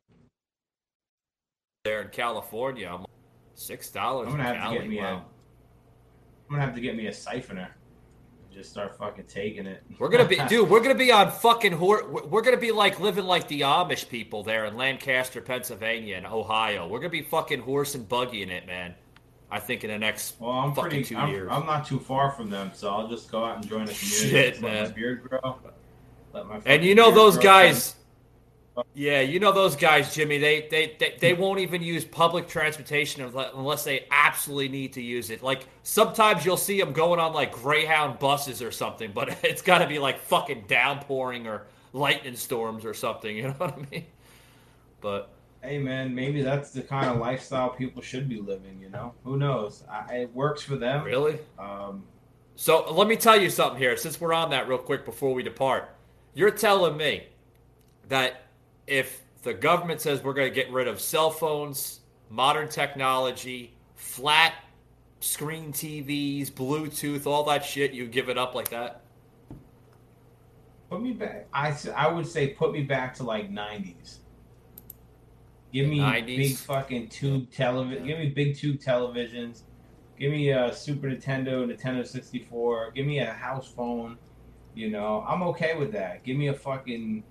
[1.84, 2.88] there in California.
[2.88, 3.07] I'm like,
[3.55, 4.26] six dollars.
[4.26, 4.76] I'm gonna have Cali.
[4.76, 5.03] to get me a.
[5.03, 5.24] wow.
[6.49, 7.68] I'm gonna have to get me a siphoner.
[8.57, 9.82] Just start fucking taking it.
[9.98, 10.70] We're gonna be, dude.
[10.70, 11.72] We're gonna be on fucking.
[11.72, 16.24] Hor- we're gonna be like living like the Amish people there in Lancaster, Pennsylvania, and
[16.26, 16.88] Ohio.
[16.88, 18.94] We're gonna be fucking horse and buggy in it, man.
[19.50, 21.04] I think in the next Well, I'm fucking pretty.
[21.04, 21.48] two I'm, years.
[21.52, 24.30] I'm not too far from them, so I'll just go out and join the community.
[24.30, 24.90] Shit, man.
[24.92, 25.59] beard grow.
[26.32, 27.94] Let my And you know those guys.
[28.95, 30.39] Yeah, you know those guys, Jimmy.
[30.39, 35.31] They they they, they won't even use public transportation unless they absolutely need to use
[35.31, 35.43] it.
[35.43, 39.79] Like sometimes you'll see them going on like Greyhound buses or something, but it's got
[39.79, 43.37] to be like fucking downpouring or lightning storms or something.
[43.37, 44.07] You know what I mean?
[45.01, 45.31] But
[45.62, 48.79] Hey, man, maybe that's the kind of lifestyle people should be living.
[48.81, 49.85] You know, who knows?
[49.91, 51.03] I, it works for them.
[51.03, 52.05] really, Um,
[52.55, 53.97] so let me tell you something here.
[53.97, 55.91] Since we're on that real quick before we depart,
[56.35, 57.29] you're telling me
[58.09, 58.45] that
[58.87, 64.55] if the government says we're going to get rid of cell phones, modern technology, flat
[65.20, 69.03] screen TVs, Bluetooth, all that shit, you give it up like that?
[70.89, 71.47] put me back.
[71.53, 74.18] I, I would say put me back to like '90s.
[75.72, 76.26] Give me 90s?
[76.26, 78.07] big fucking tube television.
[78.07, 79.62] Give me big tube televisions.
[80.18, 82.93] Give me a Super Nintendo, Nintendo 64.
[82.93, 84.16] Give me a house phone.
[84.74, 86.24] You know, I'm okay with that.
[86.24, 87.22] Give me a fucking,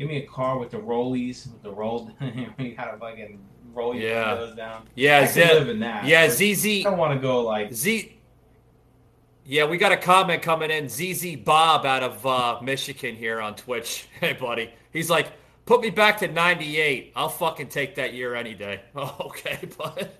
[0.00, 2.10] give me a car with the rollies, with the roll.
[2.58, 3.38] you gotta fucking
[3.74, 4.32] roll your Yeah.
[4.32, 4.88] windows down.
[4.94, 6.06] Yeah, I Z- live in that.
[6.06, 8.16] yeah, but I don't want to go like Z.
[9.44, 10.88] Yeah, we got a comment coming in.
[10.88, 14.06] ZZ Bob out of uh, Michigan here on Twitch.
[14.20, 14.70] Hey, buddy.
[14.90, 15.32] He's like,
[15.66, 17.12] put me back to 98.
[17.14, 18.80] I'll fucking take that year any day.
[18.96, 20.14] Oh, okay, but.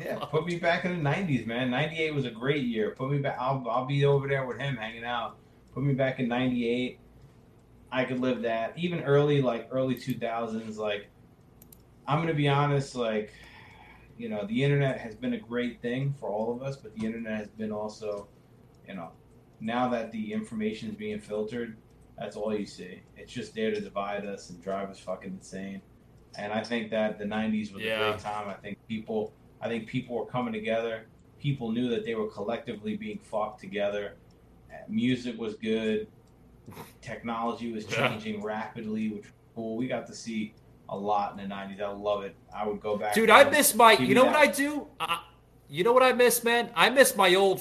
[0.00, 1.68] Yeah, put me back in the '90s, man.
[1.70, 2.92] '98 was a great year.
[2.96, 3.36] Put me back.
[3.38, 5.36] I'll I'll be over there with him, hanging out.
[5.74, 7.00] Put me back in '98.
[7.92, 8.76] I could live that.
[8.76, 10.78] Even early, like early 2000s.
[10.78, 11.08] Like,
[12.08, 12.96] I'm gonna be honest.
[12.96, 13.32] Like,
[14.16, 17.04] you know, the internet has been a great thing for all of us, but the
[17.04, 18.28] internet has been also,
[18.88, 19.10] you know,
[19.60, 21.76] now that the information is being filtered,
[22.18, 23.02] that's all you see.
[23.16, 25.82] It's just there to divide us and drive us fucking insane.
[26.38, 28.08] And I think that the '90s was Yeah.
[28.08, 28.48] a great time.
[28.48, 31.06] I think people, I think people were coming together.
[31.38, 34.16] People knew that they were collectively being fucked together.
[34.88, 36.08] Music was good.
[37.00, 38.08] Technology was Yeah.
[38.08, 39.76] changing rapidly, which was cool.
[39.76, 40.54] We got to see
[40.88, 41.80] a lot in the '90s.
[41.80, 42.34] I love it.
[42.54, 43.14] I would go back.
[43.14, 43.92] Dude, I miss my.
[43.92, 44.36] You know what.
[44.36, 44.86] I do?
[45.00, 45.18] Uh,
[45.68, 46.70] you know what I miss, man?
[46.74, 47.60] I miss my old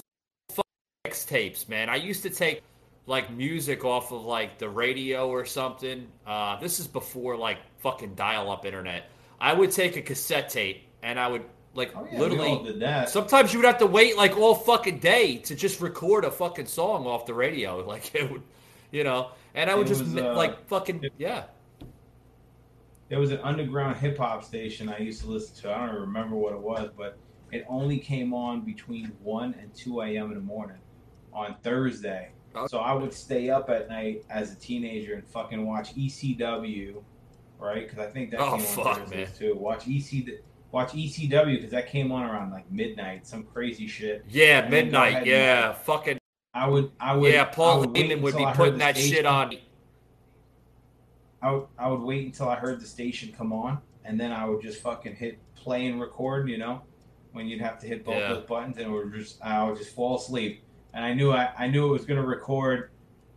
[1.06, 1.89] X tapes, man.
[1.89, 2.62] I used to take
[3.08, 6.08] like music off of like the radio or something.
[6.26, 9.10] Uh, this is before like fucking dial-up internet.
[9.39, 11.43] I would take a cassette tape and I would
[11.74, 12.74] like Oh, yeah, literally.
[12.80, 13.10] that.
[13.10, 16.68] Sometimes you would have to wait like all fucking day to just record a fucking
[16.68, 17.84] song off the radio.
[17.88, 18.43] Like it would,
[18.92, 19.32] you know.
[19.54, 21.44] And I would just uh, like fucking yeah.
[23.10, 25.76] there was an underground hip hop station I used to listen to.
[25.76, 27.18] I don't remember what it was, but
[27.52, 30.28] it only came on between one and two a.m.
[30.30, 30.78] in the morning
[31.34, 32.32] on Thursday.
[32.56, 32.68] Oh.
[32.68, 37.02] So I would stay up at night as a teenager and fucking watch ECW,
[37.60, 37.88] right?
[37.88, 39.38] Because I think that Oh, came fuck, on Thursdays man.
[39.38, 39.56] too.
[39.56, 40.39] Watch EC,
[40.72, 44.26] watch ECW because that came on around like midnight, some crazy shit.
[44.30, 45.26] Yeah, And then go midnight.
[45.26, 46.18] Yeah, fucking
[46.54, 47.45] I would, I would, yeah.
[47.45, 49.56] Paul would Heyman would be until I heard putting that shit on.
[51.41, 54.45] I would, I would wait until I heard the station come on, and then I
[54.45, 56.49] would just fucking hit play and record.
[56.49, 56.82] You know,
[57.32, 58.34] when you'd have to hit both Yeah.
[58.34, 60.64] those buttons, and it would just I would just fall asleep.
[60.93, 62.91] And I knew I, I knew it was gonna record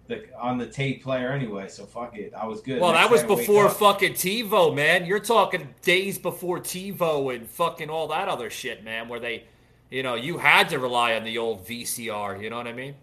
[0.08, 2.34] the on the tape player anyway, so fuck it.
[2.36, 2.80] I was good.
[2.80, 5.06] Well, Next that was day I'd wake before fucking TiVo, man.
[5.06, 9.08] You're talking days before TiVo and fucking all that other shit, man.
[9.08, 9.44] Where they,
[9.90, 12.42] you know, you had to rely on the old VCR.
[12.42, 12.96] You know what I mean?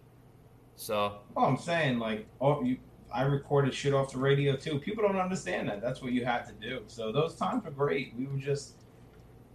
[0.81, 2.77] So Oh, I'm saying like, oh, you.
[3.13, 4.79] I recorded shit off the radio too.
[4.79, 5.81] People don't understand that.
[5.81, 6.81] That's what you had to do.
[6.87, 8.13] So those times were great.
[8.17, 8.75] We were just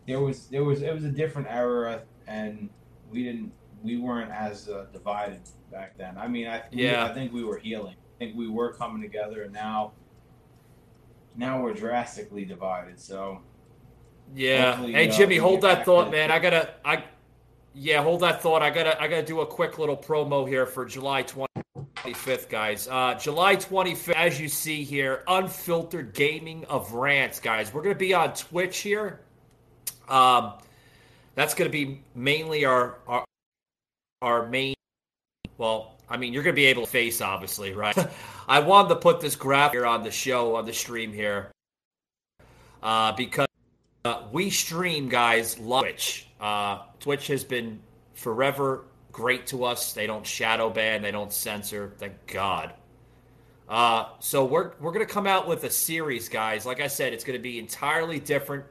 [0.07, 2.69] there was there was it was a different era, and
[3.11, 3.51] we didn't
[3.83, 5.41] we weren't as uh, divided
[5.73, 6.17] back then.
[6.19, 7.07] I mean, I we- Yeah.
[7.07, 7.97] I think we were healing.
[7.97, 9.93] I think we were coming together, and now
[11.35, 13.01] now we're drastically divided.
[13.01, 13.41] So
[14.35, 14.77] yeah.
[14.85, 16.31] Hey uh, Jimmy, we hold that thought, man.
[16.31, 17.05] I gotta, I,
[17.79, 18.63] yeah, hold that thought.
[18.63, 22.89] I gotta, I gotta do a quick little promo here for July 25th, guys.
[22.89, 27.75] Uh, July 25th, as you see here, unfiltered gaming of rants, guys.
[27.75, 29.21] We're gonna be on Twitch here.
[30.09, 30.55] Um,
[31.35, 33.25] that's gonna be mainly our our
[34.23, 34.75] our main.
[35.59, 37.97] Well, I mean, you're gonna be able to face, obviously, right?
[38.49, 41.51] I wanted to put this graph here on the show on the stream here,
[42.83, 43.47] uh, because.
[44.05, 46.26] Uh, we stream, guys, love Twitch.
[46.41, 47.81] Uh, Twitch has been
[48.15, 49.93] forever great to us.
[49.93, 51.93] They don't shadow ban, they don't censor.
[51.99, 52.75] Thank God.
[53.69, 56.67] Uh, so we're we're gonna come out with a series, guys.
[56.67, 58.65] Like I said, it's gonna be entirely different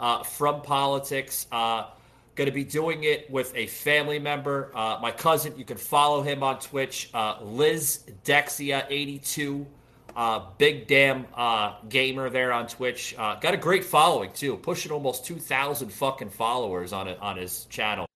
[0.00, 1.46] uh, from politics.
[1.52, 1.86] Uh,
[2.34, 5.54] gonna be doing it with a family member, uh, my cousin.
[5.56, 9.66] You can follow him on Twitch, uh, Liz Dexia eighty two.
[10.14, 13.14] Uh, big damn uh, gamer there on Twitch.
[13.16, 17.38] Uh, got a great following too, pushing almost two thousand fucking followers on it on
[17.38, 18.06] his channel.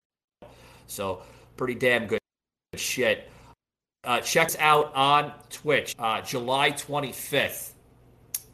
[0.86, 1.22] So
[1.56, 2.20] pretty damn good
[2.76, 3.30] shit.
[4.04, 7.74] Uh, check us out on Twitch, uh, July twenty fifth,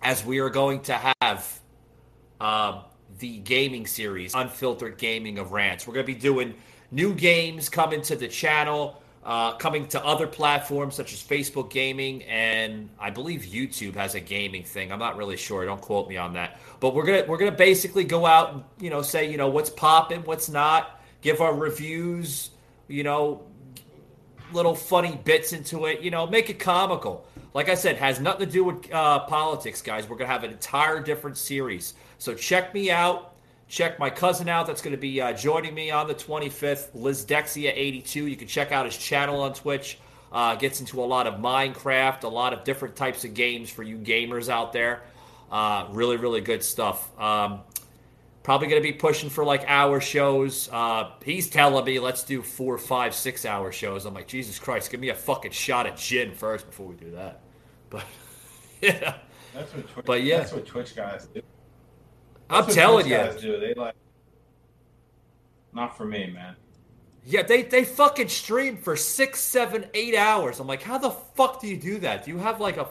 [0.00, 1.60] as we are going to have
[2.40, 2.82] uh,
[3.18, 5.86] the gaming series, Unfiltered Gaming of Rants.
[5.86, 6.54] We're to be doing
[6.92, 12.24] new games coming to the channel uh, coming to other platforms such as Facebook Gaming
[12.24, 14.90] and I believe YouTube has a gaming thing.
[14.90, 15.64] I'm not really sure.
[15.64, 16.60] Don't quote me on that.
[16.80, 19.70] But we're gonna we're gonna basically go out and you know say you know what's
[19.70, 22.50] popping, what's not, give our reviews,
[22.88, 23.46] you know,
[24.52, 26.00] little funny bits into it.
[26.00, 27.26] You know, make it comical.
[27.54, 30.08] Like I said, has nothing to do with uh, politics, guys.
[30.08, 31.94] We're gonna have an entire different series.
[32.18, 33.31] So check me out.
[33.72, 34.66] Check my cousin out.
[34.66, 36.88] That's going to be uh, joining me on the 25th.
[36.92, 38.26] Liz Dexia 82.
[38.26, 39.98] You can check out his channel on Twitch.
[40.30, 43.82] Uh, gets into a lot of Minecraft, a lot of different types of games for
[43.82, 45.04] you gamers out there.
[45.50, 47.18] Uh, really, really good stuff.
[47.18, 47.62] Um,
[48.42, 50.68] probably going to be pushing for like hour shows.
[50.70, 54.04] Uh, he's telling me let's do four, five, six hour shows.
[54.04, 57.12] I'm like, Jesus Christ, give me a fucking shot at gin first before we do
[57.12, 57.40] that.
[57.88, 58.04] But
[58.82, 59.14] yeah,
[59.54, 60.40] that's what Twitch, But yeah.
[60.40, 61.40] that's what Twitch guys do.
[62.52, 63.30] I'm telling you.
[63.40, 63.58] do.
[63.60, 63.94] They like
[65.72, 66.56] not for me, man.
[67.24, 70.60] Yeah, they they fucking stream for six, seven, eight hours.
[70.60, 72.24] I'm like, how the fuck do you do that?
[72.24, 72.88] Do you have like a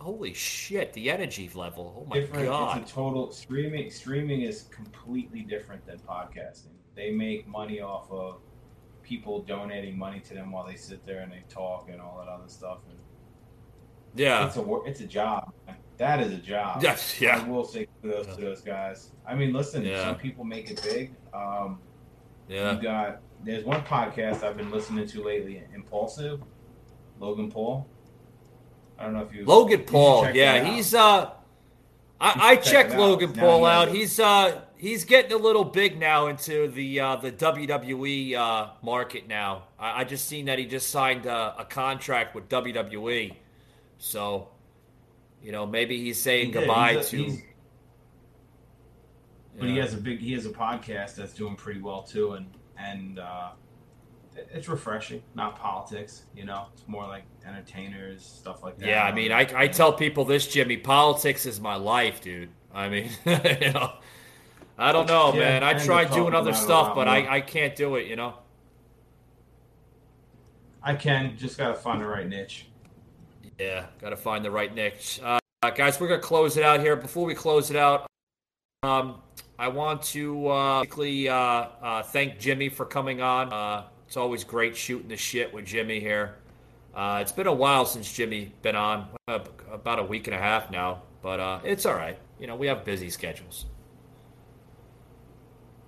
[0.00, 1.94] holy shit, the energy level?
[2.02, 2.46] Oh my different.
[2.46, 2.80] god.
[2.82, 3.90] It's a total streaming.
[3.90, 6.72] Streaming is completely different than podcasting.
[6.94, 8.38] They make money off of
[9.02, 12.28] people donating money to them while they sit there and they talk and all that
[12.30, 12.78] other stuff.
[12.88, 12.98] And
[14.14, 14.46] Yeah.
[14.46, 15.52] it's a it's a job.
[15.66, 15.75] man.
[15.98, 16.82] That is a job.
[16.82, 17.40] Yes, yeah.
[17.42, 19.12] I will say kudos to those guys.
[19.26, 20.04] I mean, listen, Yeah.
[20.04, 21.14] some people make it big.
[21.32, 21.78] Um,
[22.48, 22.76] Yeah.
[22.76, 26.40] You got there's one podcast I've been listening to lately, Impulsive,
[27.20, 27.86] Logan Paul.
[28.98, 31.30] I don't know if you Logan Paul, check yeah, he's uh
[32.20, 33.00] I, I check checked out.
[33.00, 33.88] Logan Paul out.
[33.88, 39.28] He's uh he's getting a little big now into the uh the WWE uh market
[39.28, 39.64] now.
[39.78, 43.34] I, I just seen that he just signed a, a contract with WWE.
[43.98, 44.48] So
[45.46, 47.42] you know, maybe he's saying goodbye He's a- to he's-
[49.60, 52.46] But he has a big he has a podcast that's doing pretty well too, and
[52.76, 53.50] and uh,
[54.52, 55.22] it's refreshing.
[55.36, 56.66] Not politics, you know.
[56.74, 58.88] It's more like entertainers stuff like that.
[58.88, 60.76] Yeah, I mean, I, I tell people this, Jimmy.
[60.76, 62.50] Politics is my life, dude.
[62.74, 63.92] I mean, you know,
[64.76, 65.62] I don't know, Yeah, man.
[65.62, 67.14] I tried doing other about it a stuff, but more.
[67.14, 68.34] I, I can't do it, you know.
[70.82, 72.66] I can just gotta find the right niche.
[73.58, 75.20] Yeah, got to find the right niche.
[75.22, 75.38] Uh,
[75.74, 76.96] guys, we're gonna close it out here.
[76.96, 78.06] Before we close it out,
[78.82, 79.16] um,
[79.58, 83.52] I want to uh, quickly uh, uh, thank Jimmy for coming on.
[83.52, 86.36] Uh, it's always great shooting the shit with Jimmy here.
[86.94, 89.40] Uh, it's been a while since Jimmy been on, uh,
[89.70, 92.18] about a week and a half now, but uh, it's all right.
[92.38, 93.66] You know, we have busy schedules.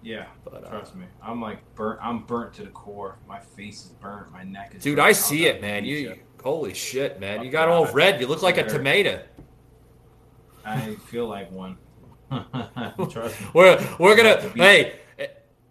[0.03, 1.99] Yeah, But, trust me, I'm like burnt.
[2.03, 3.19] I'm burnt to the core.
[3.27, 4.33] My face is burnt.
[4.33, 4.83] My neck is.
[4.83, 5.09] Dude, burnt.
[5.09, 5.85] I see it, man.
[5.85, 6.23] You, yesterday.
[6.43, 7.45] Holy shit, man.
[7.45, 8.21] You got all red.
[8.21, 9.23] You look like a tomato.
[10.65, 11.77] I feel like one.
[13.11, 13.47] trust me.
[13.55, 15.01] We're we're gonna hey,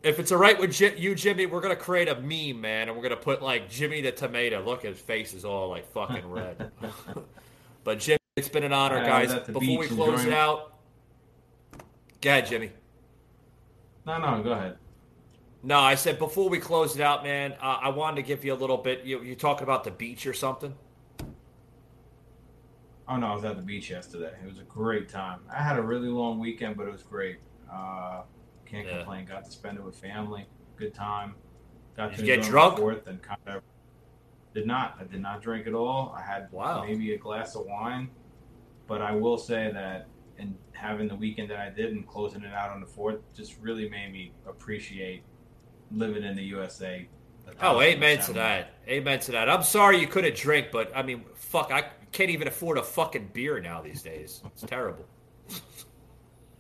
[0.04, 3.04] if it's all right with you, Jimmy, we're gonna create a meme, man, and we're
[3.04, 4.64] gonna put like Jimmy the tomato.
[4.64, 6.72] Look, his face is all like fucking red.
[7.84, 9.34] but Jimmy, it's been an honor, I guys.
[9.34, 10.74] Before we close it out,
[12.22, 12.72] go ahead, Jimmy.
[14.06, 14.78] No, no, go ahead.
[15.68, 17.52] No, I said before we close it out, man.
[17.62, 19.04] Uh, I wanted to give you a little bit.
[19.04, 20.74] You you talking about the beach or something?
[23.06, 24.32] Oh no, I was at the beach yesterday.
[24.42, 25.42] It was a great time.
[25.54, 27.40] I had a really long weekend, but it was great.
[27.70, 28.22] Uh,
[28.66, 29.00] can't Yeah.
[29.00, 29.26] complain.
[29.26, 30.48] Got to spend it with family.
[30.78, 31.36] Good time.
[31.98, 32.78] Got Did to you get drunk?
[32.78, 33.62] Fourth and kind of
[34.54, 34.96] did not.
[35.02, 36.16] I did not drink at all.
[36.18, 36.86] I had Wow.
[36.86, 38.10] maybe a glass of wine,
[38.88, 40.08] but I will say that
[40.38, 43.60] in having the weekend that I did and closing it out on the fourth just
[43.60, 45.26] really made me appreciate
[45.92, 47.08] living in the USA.
[47.62, 48.74] Oh, amen to that.
[48.88, 49.50] Amen to that.
[49.50, 53.30] I'm sorry you couldn't drink, but I mean, fuck, I can't even afford a fucking
[53.34, 54.42] beer now these days.
[54.46, 55.06] It's terrible.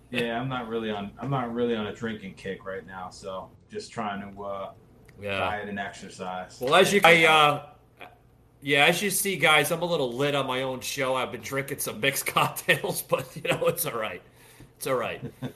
[0.09, 1.11] Yeah, I'm not really on.
[1.19, 3.09] I'm not really on a drinking kick right now.
[3.09, 4.71] So just trying to uh,
[5.21, 5.37] Yeah.
[5.37, 6.57] diet and exercise.
[6.61, 7.65] Well, as you, I, uh,
[8.61, 11.15] yeah, as you see, guys, I'm a little lit on my own show.
[11.15, 14.21] I've been drinking some mixed cocktails, but you know, it's all right.
[14.77, 15.21] It's all right.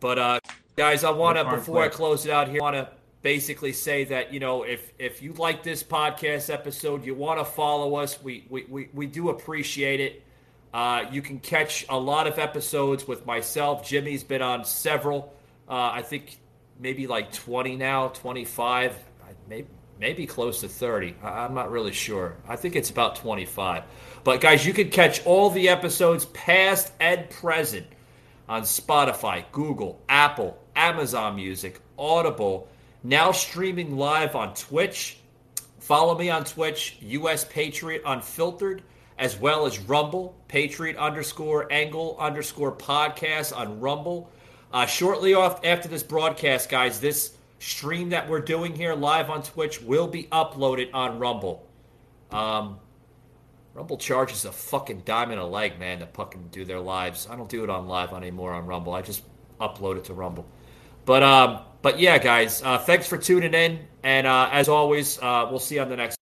[0.00, 0.40] But uh,
[0.76, 2.88] guys, I want to before I close it out here, I want to
[3.22, 7.44] basically say that you know, if if you like this podcast episode, you want to
[7.44, 10.22] follow us, we we we, we do appreciate it.
[10.72, 13.84] Uh, you can catch a lot of episodes with myself.
[13.86, 15.34] Jimmy's been on several.
[15.68, 16.38] Uh, I think
[16.78, 18.94] maybe like 20 now, 25,
[19.48, 19.66] maybe
[19.98, 21.14] maybe close to 30.
[21.22, 22.36] I- I'm not really sure.
[22.48, 23.82] I think it's about 25.
[24.24, 27.86] But guys, you can catch all the episodes past and present
[28.48, 32.66] on Spotify, Google, Apple, Amazon Music, Audible,
[33.04, 35.18] now streaming live on Twitch.
[35.78, 38.82] Follow me on Twitch, US Patriot Unfiltered,
[39.18, 44.30] as well as Rumble, Patriot underscore angle underscore podcast on Rumble.
[44.72, 49.42] Uh, shortly off after this broadcast, guys, this stream that we're doing here live on
[49.42, 51.62] Twitch will be uploaded on Rumble.
[52.30, 52.78] Um,
[53.74, 57.28] Rumble charges a fucking dime a leg, man, to fucking do their lives.
[57.30, 58.94] I don't do it on live anymore on Rumble.
[58.94, 59.22] I just
[59.60, 60.46] upload it to Rumble.
[61.04, 65.46] But um, but yeah, guys, uh, thanks for tuning in, and uh, as always, uh,
[65.50, 66.19] we'll see you on the next.